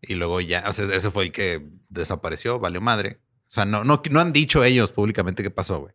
[0.00, 3.20] Y luego ya, o sea, ese fue el que desapareció, valió madre.
[3.48, 5.94] O sea, no, no, no han dicho ellos públicamente qué pasó, güey.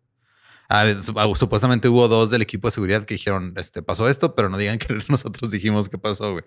[0.70, 0.86] Ah,
[1.16, 4.58] ah, supuestamente hubo dos del equipo de seguridad que dijeron, este, pasó esto, pero no
[4.58, 6.44] digan que nosotros dijimos qué pasó, güey.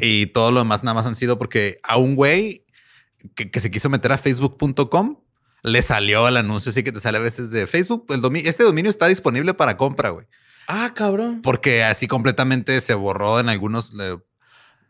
[0.00, 2.64] Y todo lo demás nada más han sido porque a un güey
[3.34, 5.18] que, que se quiso meter a facebook.com
[5.62, 8.06] le salió el anuncio así que te sale a veces de Facebook.
[8.10, 10.26] El este dominio está disponible para compra, güey.
[10.66, 11.40] Ah, cabrón.
[11.42, 13.94] Porque así completamente se borró en algunos.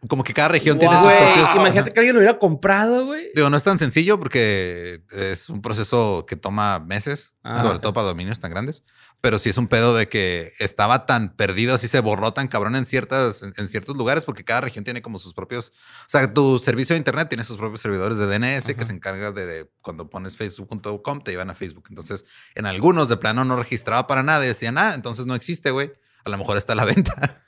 [0.06, 1.56] Como que cada región tiene sus propios.
[1.56, 3.30] Imagínate que alguien lo hubiera comprado, güey.
[3.34, 7.62] Digo, no es tan sencillo porque es un proceso que toma meses, Ah.
[7.62, 8.82] sobre todo para dominios tan grandes.
[9.20, 12.76] Pero sí es un pedo de que estaba tan perdido, así se borró tan cabrón
[12.76, 15.70] en ciertas, en, en ciertos lugares, porque cada región tiene como sus propios.
[16.02, 19.32] O sea, tu servicio de internet tiene sus propios servidores de DNS que se encarga
[19.32, 21.86] de, de cuando pones facebook.com, te llevan a Facebook.
[21.88, 22.24] Entonces,
[22.54, 25.90] en algunos de plano no registraba para nada y decían, ah, entonces no existe, güey.
[26.24, 27.42] A lo mejor está a la venta.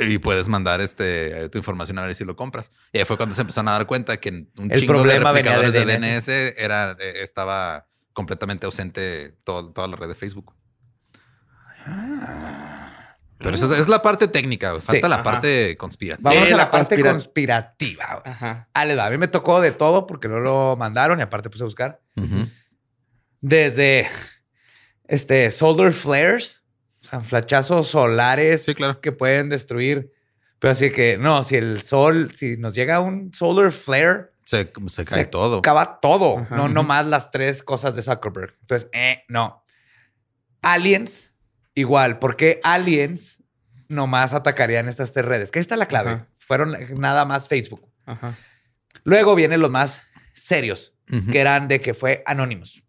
[0.00, 2.70] Y puedes mandar este, tu información a ver si lo compras.
[2.92, 5.72] Y ahí fue cuando se empezaron a dar cuenta que un El chingo de replicadores
[5.72, 6.28] de DNS.
[6.56, 10.54] Era, eh, estaba completamente ausente todo- toda la red de Facebook.
[13.40, 15.22] Pero esa es, es la parte técnica, falta Sí, la ajá.
[15.22, 16.30] parte conspirativa.
[16.30, 18.22] Vamos Sí, a la, la parte conspira- conspirativa.
[18.24, 18.68] Ajá.
[18.74, 19.06] Ah, les va.
[19.06, 22.00] A mí me tocó de todo porque no lo mandaron y aparte puse a buscar.
[23.40, 24.08] Desde
[25.06, 26.57] este solar flares,
[27.08, 29.00] sea, flachazos solares Sí, claro.
[29.00, 30.12] que pueden destruir.
[30.58, 35.04] Pero así que no, si el sol, si nos llega un solar flare, Se, se
[35.04, 35.58] cae todo.
[35.58, 36.38] acaba todo.
[36.38, 36.56] Ajá.
[36.56, 38.54] No, no más las tres cosas de Zuckerberg.
[38.60, 39.64] Entonces, eh, no.
[40.62, 41.30] Aliens,
[41.74, 42.18] igual.
[42.18, 43.42] ¿Por qué aliens
[43.88, 45.50] nomás atacarían estas tres redes?
[45.50, 46.10] Que ahí está la clave.
[46.12, 46.26] Ajá.
[46.36, 47.86] Fueron nada más Facebook.
[48.06, 48.36] Ajá.
[49.04, 50.02] Luego vienen los más
[50.34, 50.94] serios,
[51.30, 52.82] que eran de que fue Anonymous.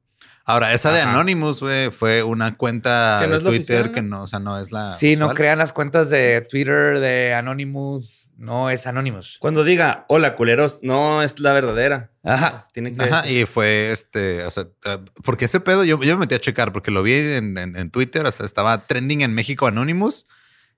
[0.50, 1.12] Ahora, esa de Ajá.
[1.12, 3.92] Anonymous, güey, fue una cuenta no de Twitter oficial, ¿no?
[3.92, 4.96] que no, o sea, no es la.
[4.98, 8.32] sí, no crean las cuentas de Twitter de Anonymous.
[8.38, 9.36] No es Anonymous.
[9.42, 12.12] Cuando diga hola, culeros, no es la verdadera.
[12.24, 12.52] Ajá.
[12.52, 16.00] Pues tiene que Ajá, decir- y fue este, o sea, eh, porque ese pedo yo,
[16.02, 18.86] yo me metí a checar porque lo vi en, en- en Twitter, o sea, estaba
[18.88, 20.26] trending en México Anonymous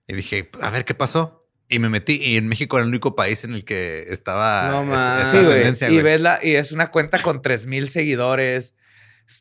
[0.07, 1.47] y dije, a ver qué pasó.
[1.69, 4.93] Y me metí y en México era el único país en el que estaba No
[4.95, 8.73] esa Sí, tendencia, Y ves la, y es una cuenta con 3000 seguidores.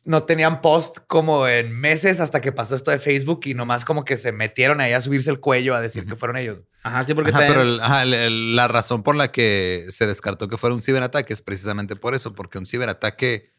[0.05, 4.05] No tenían post como en meses hasta que pasó esto de Facebook y nomás como
[4.05, 6.57] que se metieron ahí a subirse el cuello a decir que fueron ellos.
[6.83, 9.85] Ajá, sí, porque Ajá, también- pero el- ajá, el- el- la razón por la que
[9.89, 13.51] se descartó que fuera un ciberataque es precisamente por eso, porque un ciberataque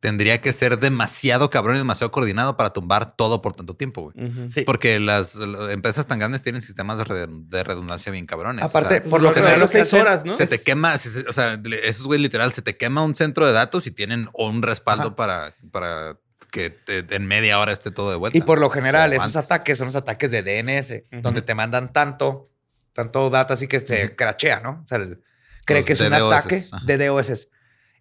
[0.00, 4.48] tendría que ser demasiado cabrón y demasiado coordinado para tumbar todo por tanto tiempo, güey.
[4.48, 4.62] Sí.
[4.62, 8.62] Porque las las empresas tan grandes tienen sistemas de redun- de redundancia bien cabrones.
[8.64, 10.34] O Aparte, sea, por lo Lo general, las seis horas, ¿no?
[10.34, 13.46] se te quema, se- se- o sea, esos güey literal, se te quema un centro
[13.46, 15.16] de datos y tienen un respaldo Ajá.
[15.16, 16.18] para, para
[16.50, 18.36] que te- en media hora esté todo de vuelta.
[18.38, 19.36] Y por lo general, esos antes.
[19.44, 22.50] ataques son los ataques de DNS, donde te mandan tanto,
[22.92, 24.82] tanto data así que se crachea, ¿no?
[24.84, 25.22] O sea, el-
[25.64, 26.84] cree Los que es un ataque ajá.
[26.84, 27.48] de DOS.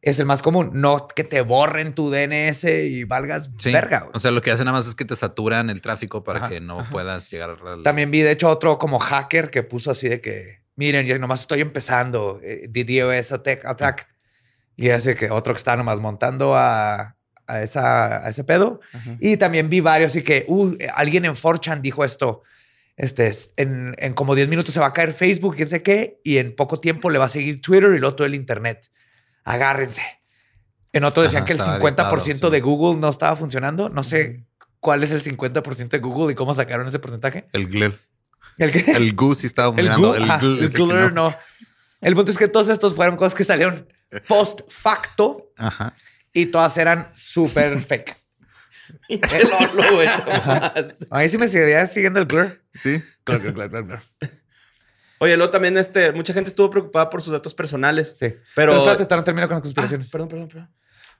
[0.05, 3.73] Es el más común, no que te borren tu DNS y valgas Sí.
[3.73, 4.07] verga.
[4.13, 6.49] O sea, lo que hacen nada más es que te saturan el tráfico para Ajá,
[6.49, 6.91] que no ajá.
[6.91, 7.81] puedas llegar al.
[7.83, 11.41] También vi, de hecho, otro como hacker que puso así de que, miren, yo nomás
[11.41, 13.65] estoy empezando, eh, the DOS attack.
[13.65, 14.07] attack.
[14.77, 17.15] Y hace que otro que está nomás montando a,
[17.47, 18.81] a, esa, a ese pedo.
[18.93, 19.17] Ajá.
[19.19, 22.43] Y también vi varios y que uh, alguien en 4chan dijo esto.
[22.97, 26.19] Este, es- en, en como 10 minutos se va a caer Facebook, quién sé qué,
[26.23, 28.91] y en poco tiempo le va a seguir Twitter y luego todo el Internet.
[29.45, 30.01] Agárrense.
[30.91, 32.61] En otro decían Ajá, que el estaba 50% editado, de.
[32.61, 33.89] Google no estaba funcionando.
[33.89, 34.45] No sé
[34.79, 37.47] cuál es el 50% de Google y cómo sacaron ese porcentaje.
[37.53, 37.99] El GLER.
[38.57, 38.91] ¿El qué?
[38.91, 40.15] El GU sí estaba funcionando.
[40.15, 41.29] El, ajá, GL el es el que Glur no.
[41.29, 41.37] no.
[42.01, 43.87] El punto es que todos estos fueron cosas que salieron
[44.27, 45.95] post facto Ajá.
[46.33, 48.15] y todas eran súper fake.
[49.09, 50.07] Lolo, güey.
[50.07, 52.61] A mí sí me seguiría siguiendo el Glur.
[52.81, 53.01] Sí.
[53.25, 53.99] Glur, glur, glur.
[55.19, 58.09] Oye, luego también este, mucha gente estuvo preocupada por sus datos personales.
[58.19, 58.27] Sí.
[58.55, 60.09] Pero, Pero, espérate, termino con las Ah, conspiraciones.
[60.09, 60.69] perdón, perdón, perdón.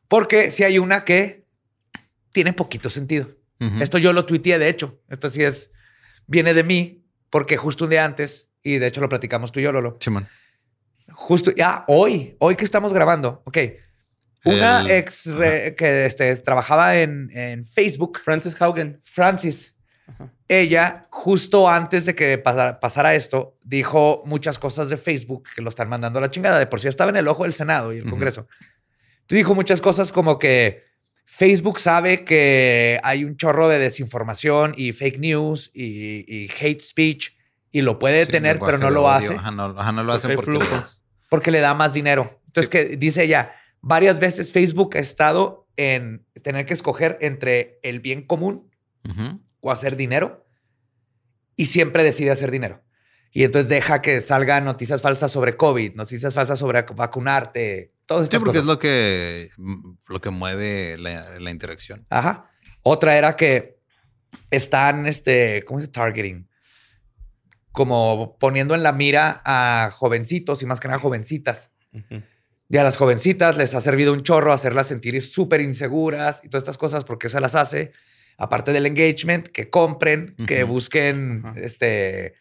[0.07, 1.45] Porque si hay una que
[2.31, 3.29] tiene poquito sentido.
[3.79, 4.99] Esto yo lo tuiteé, de hecho.
[5.09, 5.71] Esto sí es,
[6.27, 9.63] viene de mí, porque justo un día antes, y de hecho lo platicamos tú y
[9.63, 9.97] yo, Lolo.
[10.01, 10.27] Simón.
[11.13, 13.57] Justo, ya hoy, hoy que estamos grabando, ok.
[14.43, 19.01] Una El- ex re- que este, trabajaba en, en Facebook, Francis Haugen.
[19.05, 19.73] Francis,
[20.07, 20.31] Ajá.
[20.47, 25.69] Ella, justo antes de que pasara, pasara esto, dijo muchas cosas de Facebook que lo
[25.69, 26.59] están mandando a la chingada.
[26.59, 28.09] De por sí estaba en el ojo del Senado y el.
[28.09, 28.47] Congreso.
[29.21, 30.83] Entonces dijo muchas cosas como que
[31.25, 37.31] Facebook sabe que hay un chorro de desinformación y fake news y, y hate speech
[37.71, 39.11] y lo puede Sí, detener, pero no lo odio.
[39.11, 40.81] hace Ajá, no, ajá, no lo Porque hacen
[41.27, 42.39] porque le da más dinero.
[42.45, 47.99] Entonces, que dice ella, varias veces Facebook ha estado en tener que escoger entre el
[47.99, 48.69] bien común
[49.09, 49.41] Ujú.
[49.65, 50.45] O hacer dinero
[51.55, 52.83] y siempre decide hacer dinero.
[53.31, 58.25] Y entonces deja que salgan noticias falsas sobre COVID, noticias falsas sobre vacunarte, todas Sí,
[58.27, 58.61] estas porque cosas.
[58.61, 59.49] es lo que,
[60.07, 62.05] lo que mueve la, la interacción.
[62.11, 62.51] Ajá.
[62.83, 63.79] Otra era que
[64.51, 65.91] están, este, ¿cómo se dice?
[65.93, 66.47] Targeting.
[67.71, 71.71] Como poniendo en la mira a jovencitos y más que nada jovencitas.
[71.91, 72.21] Ujú.
[72.69, 76.61] Y a las jovencitas les ha servido un chorro hacerlas sentir súper inseguras y todas
[76.63, 77.91] estas cosas porque se las hace.
[78.37, 82.35] Aparte del engagement, que compren, que busquen este,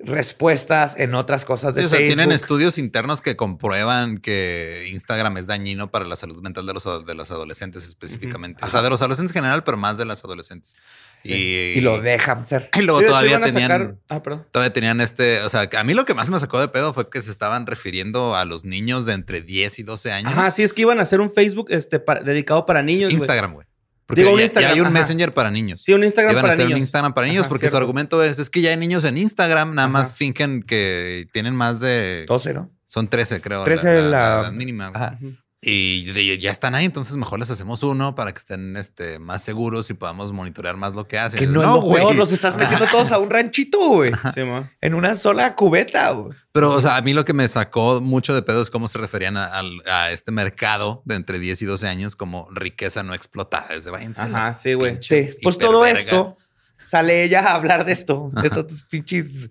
[0.00, 2.16] respuestas en otras cosas de Sí, o sea, Facebook.
[2.16, 7.06] tienen estudios internos que comprueban que Instagram es dañino para la salud mental de los,
[7.06, 8.64] de los adolescentes específicamente.
[8.64, 10.76] O sea, de los adolescentes en general, pero más de las adolescentes.
[11.20, 11.32] Sí.
[11.32, 12.70] Y, Y lo dejan ser.
[12.78, 13.70] y luego Sí, todavía tenían...
[13.70, 14.46] sacar- Ah, perdón.
[14.52, 17.10] Todavía tenían este, o sea, a mí lo que más me sacó de pedo fue
[17.10, 20.32] que se estaban refiriendo a los niños de entre 10 y 12 años.
[20.32, 23.10] Ajá, sí, es que iban a hacer un Facebook este, para- dedicado para niños.
[23.12, 23.66] Instagram, güey.
[24.08, 24.94] Porque Digo, un ya, ya hay un ajá.
[24.94, 25.82] Messenger para niños.
[25.84, 26.76] Sí, un Instagram Iban a para hacer niños.
[26.78, 27.76] un Instagram para niños Ajá, porque su cierto.
[27.84, 30.16] argumento es, es que ya hay niños en Instagram, nada más Ajá.
[30.16, 32.24] fingen que tienen más de...
[32.26, 32.70] 12, ¿no?
[32.86, 33.64] Son 13, creo.
[33.64, 34.88] 13 la- edad mínima.
[34.88, 35.02] güey.
[35.02, 35.18] Ajá.
[35.60, 39.42] Y de- ya están ahí, entonces mejor les hacemos uno para que estén este, más
[39.42, 41.36] seguros y podamos monitorear más lo que hacen.
[41.36, 44.12] Que no, es lo peor, los estás metiendo todos a un ranchito, güey.
[44.34, 44.42] Sí.
[44.80, 46.32] En una sola cubeta, güey.
[46.52, 48.98] Pero, o sea, a mí lo que me sacó mucho de pedo es cómo se
[48.98, 53.12] referían a, al- a este mercado de entre 10 y 12 años como riqueza no
[53.12, 53.66] explotada.
[53.70, 54.98] A la Ajá, sí, güey.
[55.02, 56.36] Sí, pues todo esto
[56.78, 59.50] sale ella a hablar de esto, de estos pinches.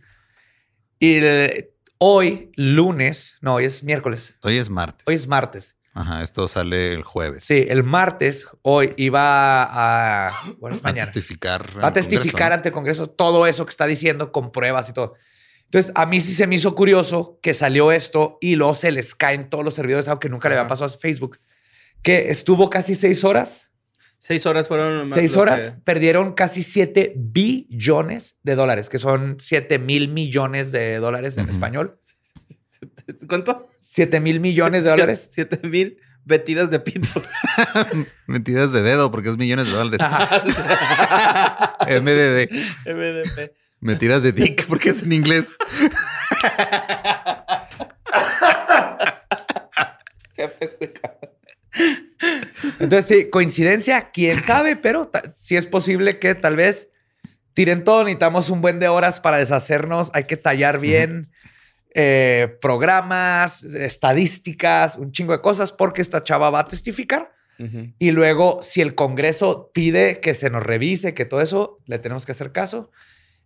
[1.00, 5.04] Y el- hoy, lunes, no, hoy es miércoles, Hoy es martes.
[5.06, 5.74] hoy es martes.
[5.98, 7.44] Ajá, esto sale el jueves.
[7.44, 10.32] Sí, el martes, hoy iba a.
[10.60, 11.84] Bueno, es A testificar.
[11.84, 14.94] Va a testificar Congreso, ante el Congreso todo eso que está diciendo con pruebas y
[14.94, 15.16] todo.
[15.64, 19.16] Entonces, a mí sí se me hizo curioso que salió esto y luego se les
[19.16, 21.40] caen todos los servidores, algo que nunca le había pasado a Facebook,
[22.04, 23.72] que estuvo casi seis horas.
[24.20, 25.12] Seis horas fueron.
[25.12, 30.98] Seis horas, que- perdieron casi 7 billones de dólares, que son 7 mil millones de
[30.98, 32.00] dólares en español.
[33.28, 33.66] ¿Cuánto?
[33.98, 35.28] 7 mil millones de dólares.
[35.32, 37.10] Siete mil metidas de pito.
[38.28, 40.00] Metidas de dedo porque es millones de dólares.
[41.82, 42.52] MDD.
[42.86, 43.54] MDP.
[43.80, 45.56] Metidas de dick porque es en inglés.
[52.80, 56.90] Entonces, sí, coincidencia, quién sabe, pero sí es posible que tal vez
[57.56, 58.04] tiren todo.
[58.04, 60.12] Necesitamos un buen de horas para deshacernos.
[60.14, 61.32] Hay que tallar bien
[62.00, 67.34] eh, programas, estadísticas, un chingo de cosas, porque esta chava va a testificar.
[67.98, 72.24] Y luego, si el Congreso pide que se nos revise, que todo eso, le tenemos
[72.24, 72.92] que hacer caso.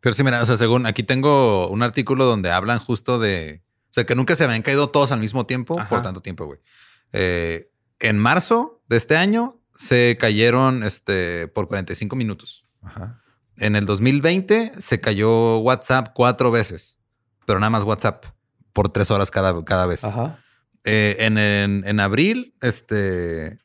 [0.02, 3.62] Pero sí, mira, o sea, según aquí tengo un artículo donde hablan justo de.
[3.90, 5.88] O sea, que nunca se habían caído todos al mismo tiempo Ajá.
[5.88, 6.60] por tanto tiempo, güey.
[7.14, 12.66] Eh, en marzo de este año se cayeron este, por 45 minutos.
[13.56, 16.98] En el 2020 se cayó WhatsApp cuatro veces,
[17.46, 18.26] pero nada más WhatsApp
[18.74, 20.02] por tres horas cada, cada vez.
[20.84, 23.60] Eh, en, en- en abril, este.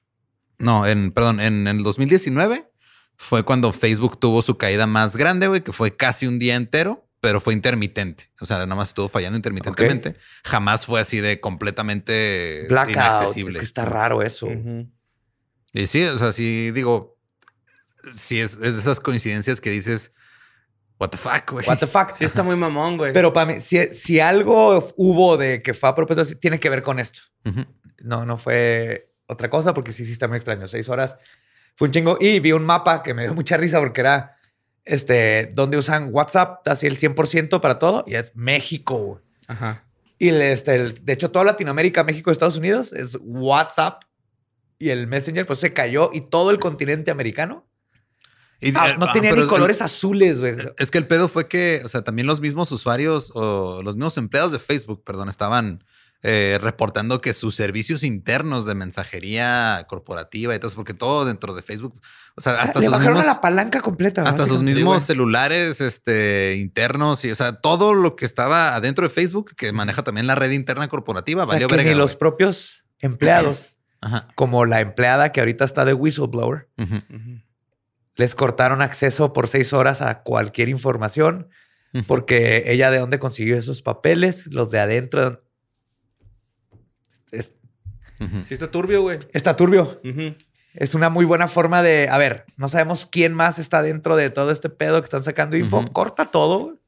[0.58, 2.70] No, en, perdón, en, el 2019
[3.16, 7.06] fue cuando Facebook tuvo su caída más grande, güey, que fue casi un día entero,
[7.20, 8.30] pero fue intermitente.
[8.40, 10.16] O sea, nada más estuvo fallando intermitentemente.
[10.44, 12.94] Jamás fue así de completamente Blackout.
[12.96, 13.52] inaccesible.
[13.52, 14.48] Es que está raro eso.
[15.72, 17.18] Y sí, o sea, sí digo,
[18.14, 20.12] sí es, es de esas coincidencias que dices,
[20.98, 21.66] what the fuck, güey.
[21.66, 22.10] What the fuck.
[22.10, 23.12] Sí está muy mamón, güey.
[23.12, 26.82] Pero para mí, si, si algo hubo de que fue a propósito, tiene que ver
[26.82, 27.20] con esto.
[27.44, 27.64] Ujú.
[27.98, 30.66] No, no fue otra cosa, porque sí, sí está muy extraño.
[30.68, 31.16] Seis horas
[31.74, 32.16] fue un chingo.
[32.20, 34.36] Y vi un mapa que me dio mucha risa porque era
[34.84, 38.96] este, donde usan WhatsApp, así el 100% para todo, y es México.
[38.98, 39.20] güey.
[39.48, 39.84] Ajá.
[40.18, 44.02] Y el, este, el- de hecho, toda Latinoamérica, México, Estados Unidos es WhatsApp.
[44.78, 47.66] Y el Messenger, pues se cayó y todo el continente americano.
[48.60, 50.54] Y, Ah, eh, no ah, tenía ni el- colores azules, güey.
[50.78, 54.16] Es que el pedo fue que, o sea, también los mismos usuarios o los mismos
[54.16, 55.84] empleados de Facebook, perdón, estaban
[56.22, 61.54] eh, reportando que sus servicios internos de mensajería corporativa y todo eso, porque todo dentro
[61.54, 62.00] de Facebook,
[62.34, 64.22] o sea, hasta Le sus bajaron mismos, la palanca completa.
[64.22, 69.10] hasta sus mismos celulares este, internos y, o sea, todo lo que estaba adentro de
[69.14, 71.90] Facebook, que maneja también la red interna corporativa, O sea, valió que verga.
[71.92, 74.26] ni los propios empleados, Ajá.
[74.34, 76.68] como la empleada que ahorita está de whistleblower.
[78.16, 81.48] Les cortaron acceso por seis horas a cualquier información
[82.06, 85.42] porque ella de dónde consiguió esos papeles, los de adentro.
[87.30, 87.50] Es-.
[88.44, 89.20] Sí está turbio, güey.
[89.32, 90.00] Está turbio.
[90.74, 94.28] Es una muy buena forma de, a ver, no sabemos quién más está dentro de
[94.28, 95.82] todo este pedo que están sacando info.
[95.92, 96.78] Corta todo.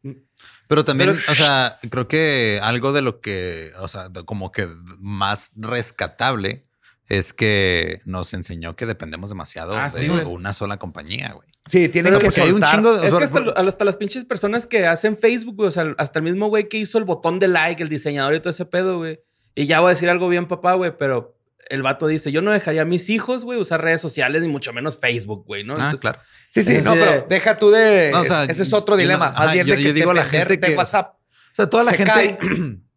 [0.66, 4.68] Pero también, Pero- o sea, creo que algo de lo que, o sea, como que
[4.98, 6.67] más rescatable
[7.08, 11.48] es que nos enseñó que dependemos demasiado Ah, de sí, una sola compañía, güey.
[11.66, 12.70] Sí, tienes Pero que porque hay un soltar.
[12.76, 15.94] chingo de- Es que hasta, hasta las pinches personas que hacen Facebook, güey, o sea,
[15.98, 18.64] hasta el mismo güey que hizo el botón de like, el diseñador y todo ese
[18.66, 19.20] pedo, güey.
[19.54, 21.36] Y ya voy a decir algo bien, papá, güey, pero
[21.70, 24.72] el vato dice, yo no dejaría a mis hijos, güey, usar redes sociales, ni mucho
[24.72, 25.74] menos Facebook, güey, ¿no?
[25.74, 26.20] Ah, Entonces, claro.
[26.48, 28.10] Sí, sí, no, de- pero deja tú de.
[28.12, 29.30] No, o sea, ese es otro yo dilema.
[29.30, 31.16] no- ajá, yo- que digo a la gente de que- WhatsApp.
[31.16, 32.12] O sea, toda la Se gente.
[32.12, 32.38] cae.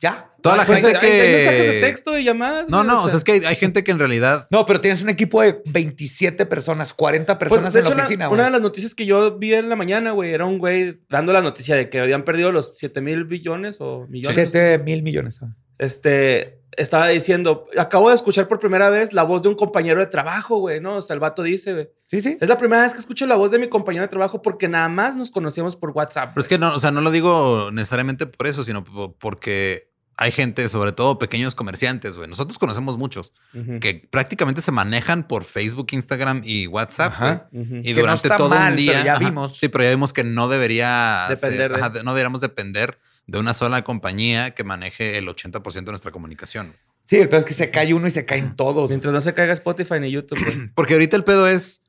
[0.00, 0.27] Ya.
[0.40, 1.80] Toda la Pues, gente hay- hay mensajes de que.
[1.80, 2.68] texto y llamadas.
[2.68, 4.46] No, no, o sea, es que hay, hay gente que en realidad.
[4.50, 7.96] No, pero tienes un equipo de 27 personas, 40 Pues, personas de en la hecho,
[7.96, 8.44] la- oficina, una güey.
[8.46, 11.42] de las noticias que yo vi en la mañana, güey, era un güey dando la
[11.42, 14.34] noticia de que habían perdido los 7 mil billones o millones.
[14.34, 15.40] 7 mil millones.
[15.42, 15.54] ah.
[15.78, 20.06] Este, estaba diciendo, acabo de escuchar por primera vez la voz de un compañero de
[20.06, 20.96] trabajo, güey, ¿no?
[20.96, 21.88] O sea, el vato dice, güey.
[22.06, 22.36] Sí, sí.
[22.40, 24.88] Es la primera vez que escucho la voz de mi compañero de trabajo porque nada
[24.88, 26.30] más nos conocíamos por WhatsApp.
[26.34, 29.87] Pero es que no, o sea, no lo digo necesariamente por eso, sino po- porque
[30.20, 32.28] hay gente, sobre todo pequeños comerciantes, güey.
[32.28, 33.32] Nosotros conocemos muchos
[33.80, 37.48] que prácticamente se manejan por Facebook, Instagram y WhatsApp, Ajá.
[37.52, 37.64] güey.
[37.64, 37.76] Ujú.
[37.76, 38.92] Y Que no durante está todo mal, un día.
[38.94, 39.56] pero ya ajá, vimos.
[39.58, 43.38] Sí, pero ya vimos que no debería Depender ser- de- ajá, no deberíamos depender de
[43.38, 46.74] una sola compañía que maneje el 80% de nuestra comunicación.
[47.04, 48.90] Sí, el peor es que se cae uno y se caen todos.
[48.90, 50.68] Mientras no se caiga Spotify ni YouTube, güey.
[50.74, 51.80] Porque ahorita el pedo es.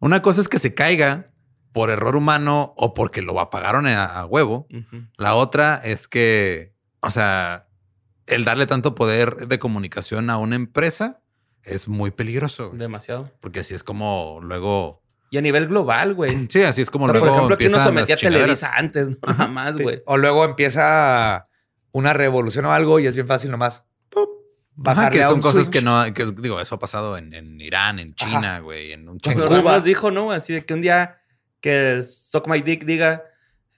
[0.00, 1.30] Una cosa es que se caiga
[1.72, 4.66] por error humano o porque lo apagaron a, a huevo.
[5.18, 7.65] La otra es que, o sea,
[8.26, 11.20] el darle tanto poder de comunicación a una empresa
[11.62, 12.68] es muy peligroso.
[12.68, 12.78] güey.
[12.78, 13.30] Demasiado.
[13.40, 15.02] Porque así es como luego.
[15.30, 16.46] Y a nivel global, güey.
[16.48, 17.36] Sí, así es como O sea, por luego.
[17.36, 18.16] ejemplo, aquí sometía.
[18.16, 19.16] Televisa antes, ¿no?
[19.26, 19.82] Nada más, Sí.
[19.82, 20.02] güey.
[20.06, 21.48] O luego empieza
[21.92, 23.84] una revolución o algo y es bien fácil nomás.
[24.84, 25.72] Ajá, que a son un cosas switch.
[25.72, 29.18] que no, que digo, eso ha pasado en, en Irán, en China, güey, en un
[29.18, 29.46] chingo.
[29.46, 29.56] Cuba.
[29.56, 30.30] Ramos dijo, ¿no?
[30.30, 31.16] Así de que un día
[31.62, 33.24] que Suck My Dick diga,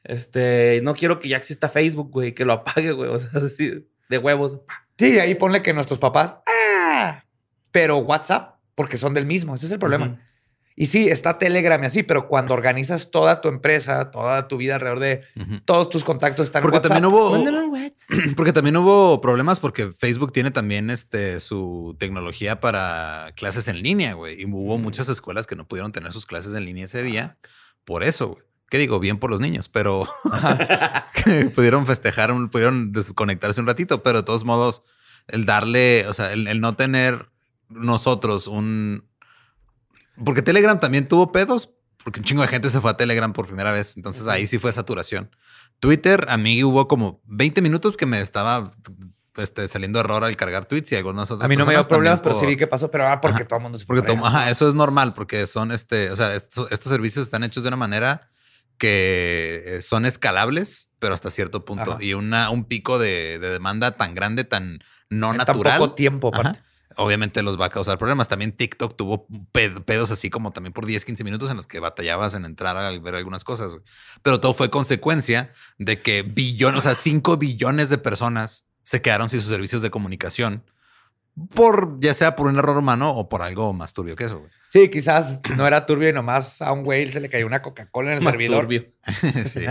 [0.02, 3.08] este, no quiero que ya exista Facebook, güey, que lo apague, güey.
[3.14, 4.58] O sea, así, de huevos.
[4.98, 6.36] Sí, ahí ponle que nuestros papás.
[6.46, 7.24] ¡Ah!
[7.70, 9.54] Pero WhatsApp, porque son del mismo.
[9.54, 10.20] Ese es el problema.
[10.80, 14.76] Y sí, está Telegram y así, pero cuando organizas toda tu empresa, toda tu vida
[14.76, 15.22] alrededor de
[15.64, 16.92] todos tus contactos están en Porque WhatsApp.
[16.92, 17.36] también hubo.
[17.36, 18.34] En.
[18.36, 24.14] Porque también hubo problemas porque Facebook tiene también este su tecnología para clases en línea,
[24.14, 24.40] güey.
[24.40, 27.36] Y hubo muchas escuelas que no pudieron tener sus clases en línea ese día
[27.84, 28.44] por eso, güey.
[28.68, 29.00] ¿Qué digo?
[29.00, 30.06] Bien por los niños, pero
[31.24, 34.82] que pudieron festejar, pudieron desconectarse un ratito, pero de todos modos,
[35.26, 37.30] el darle, o sea, el, el no tener
[37.68, 39.04] nosotros un...
[40.24, 41.70] Porque Telegram también tuvo pedos,
[42.02, 43.96] porque un chingo de gente se fue a Telegram por primera vez.
[43.96, 45.30] Entonces ahí sí fue saturación.
[45.80, 48.72] Twitter, a mí hubo como 20 minutos que me estaba
[49.36, 52.20] este, saliendo error al cargar tweets y algunas otras A mí no me dio problemas,
[52.20, 53.44] pero sí vi que pasó, pero ah, porque Ajá.
[53.44, 54.02] todo el mundo se fue.
[54.02, 57.68] Porque ajá, eso es normal, porque son este, o sea, estos servicios están hechos de
[57.68, 58.28] una manera
[58.78, 61.92] que eh, son escalables, pero hasta cierto punto.
[61.94, 62.02] Ajá.
[62.02, 64.78] Y una, un pico de, de demanda tan grande, tan
[65.10, 65.78] no En tan natural.
[65.78, 66.60] poco tiempo, aparte.
[66.96, 68.28] Obviamente los va a causar problemas.
[68.28, 71.80] También TikTok tuvo ped- pedos así como también por 10, 15 minutos en los que
[71.80, 73.72] batallabas en entrar a ver algunas cosas.
[74.22, 79.28] Pero todo fue consecuencia de que billones, o sea, 5 billones de personas se quedaron
[79.28, 80.64] sin sus servicios de comunicación
[81.54, 84.38] por ya sea por un error humano o por algo más turbio que eso.
[84.38, 84.50] güey.
[84.70, 88.12] Sí, quizás no era turbio y nomás a un güey se le cayó una Coca-Cola
[88.12, 88.60] en el servidor.
[88.62, 88.86] turbio.
[89.46, 89.64] sí.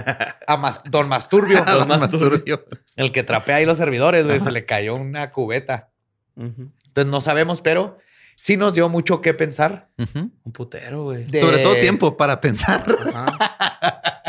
[0.47, 2.29] A Mas- Don Masturbio, Don Más Masturbio.
[2.39, 2.65] turbio.
[2.95, 4.45] el que trapea ahí los servidores, güey, Ajá.
[4.45, 5.89] se le cayó una cubeta.
[6.35, 7.97] Entonces no sabemos, pero
[8.35, 9.89] sí nos dio mucho que pensar.
[10.15, 11.25] Un putero, güey.
[11.25, 12.83] De- Sobre todo tiempo para pensar.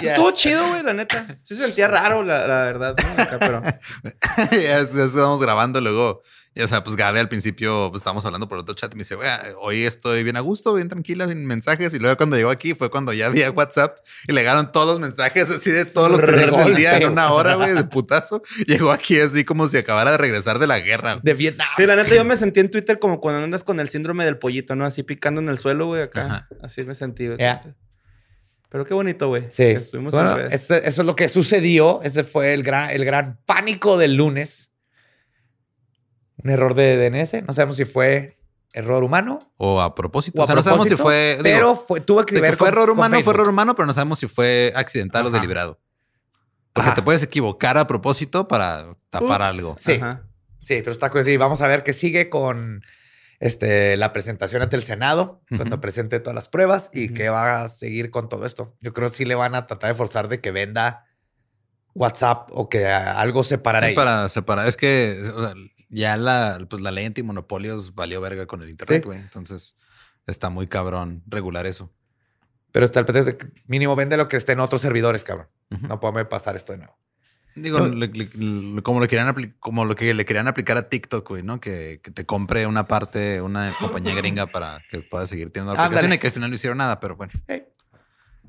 [0.01, 0.11] Yes.
[0.13, 1.27] Estuvo chido, güey, la neta.
[1.43, 2.95] Sí se sentía raro, la, la verdad.
[3.17, 3.23] ¿no?
[3.23, 3.63] Acá, pero...
[4.53, 6.23] ya, ya estábamos grabando luego.
[6.55, 9.03] Y, o sea, pues Gabe al principio pues, estábamos hablando por otro chat y me
[9.03, 9.29] dice, güey,
[9.61, 11.95] hoy estoy bien a gusto, bien tranquila, sin mensajes.
[11.95, 15.01] Y luego cuando llegó aquí fue cuando ya había WhatsApp y le llegaron todos los
[15.01, 18.43] mensajes así de todos los pendejos del día en una hora, güey, de putazo.
[18.67, 21.21] Llegó aquí así como si acabara de regresar de la guerra.
[21.23, 21.69] De Vietnam.
[21.77, 24.39] Sí, la neta, yo me sentí en Twitter como cuando andas con el síndrome del
[24.39, 24.85] pollito, ¿no?
[24.85, 26.27] Así picando en el suelo, güey, acá.
[26.27, 26.49] Ajá.
[26.63, 27.39] Así me sentí, güey.
[28.71, 29.45] Pero qué bonito, güey.
[29.51, 29.77] Sí.
[29.93, 32.01] Bueno, ese- eso es lo que sucedió.
[32.03, 34.73] Ese fue el gran, el gran pánico del lunes.
[36.43, 37.43] Un error de DNS.
[37.47, 38.39] No sabemos si fue
[38.73, 40.39] error humano O a propósito.
[40.39, 41.33] o a o sea, no sabemos si fue.
[41.43, 43.75] digo, pero fue, tuvo que ver que fue con- error con humano, fue error humano,
[43.75, 45.79] pero no sabemos si fue accidental o deliberado.
[46.73, 46.95] Porque Ajá.
[46.95, 49.49] te puedes equivocar a propósito para tapar Ups.
[49.49, 49.77] algo.
[49.81, 49.93] Sí.
[49.95, 50.23] Ajá.
[50.63, 51.25] Sí, pero está cool.
[51.25, 52.83] Sí, vamos a ver qué sigue con
[53.41, 57.69] este, la presentación ante el Senado, cuando presente todas las pruebas y qué va a
[57.69, 58.77] seguir con todo esto.
[58.81, 61.07] Yo creo que sí le van a tratar de forzar de que venda
[61.99, 63.95] WhatsApp o que algo separara Sí, ahí.
[63.97, 64.69] para separar.
[64.69, 65.55] Es que o sea,
[65.89, 69.07] ya la, pues, la ley antimonopolios valió verga con el internet, Sí.
[69.07, 69.19] güey.
[69.19, 69.75] Entonces
[70.27, 71.91] está muy cabrón regular eso.
[72.71, 75.49] Pero está el de que mínimo vende lo que esté en otros servidores, cabrón.
[75.71, 75.87] Ujú.
[75.89, 76.97] No puede pasar esto de nuevo.
[77.55, 77.89] Digo, No.
[77.89, 81.43] le- le- le- como, lo querían como lo que le querían aplicar a TikTok, güey,
[81.43, 81.59] ¿no?
[81.61, 85.87] Que, que te compre una parte, una compañía gringa para que puedas seguir teniendo la
[85.87, 86.15] aplicación Ándale.
[86.17, 87.33] y que al final no hicieron nada, pero bueno.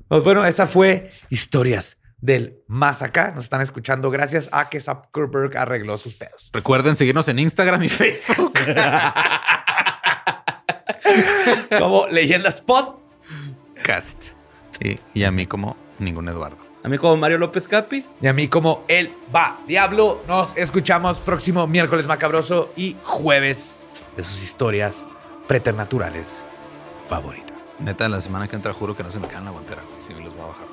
[0.06, 3.32] Pues bueno, esa fue historias del más acá.
[3.34, 6.50] Nos están escuchando gracias a que Zuckerberg arregló sus pedos.
[6.52, 8.54] Recuerden seguirnos en Instagram y Facebook.
[11.78, 12.96] Como Leyendas Pod.
[13.82, 14.32] Cast.
[14.80, 16.58] Sí, y a mí como ningún Eduardo.
[16.82, 18.06] A mí como Mario López Capi.
[18.20, 20.22] Y a mí como El Va Diablo.
[20.26, 23.78] Nos escuchamos próximo miércoles macabroso y jueves
[24.16, 25.06] de sus historias
[25.46, 26.40] preternaturales
[27.08, 27.74] favoritas.
[27.78, 29.82] Neta, la semana que entra juro que no se me caen la guantera.
[30.06, 30.69] Sí, me los voy a bajar.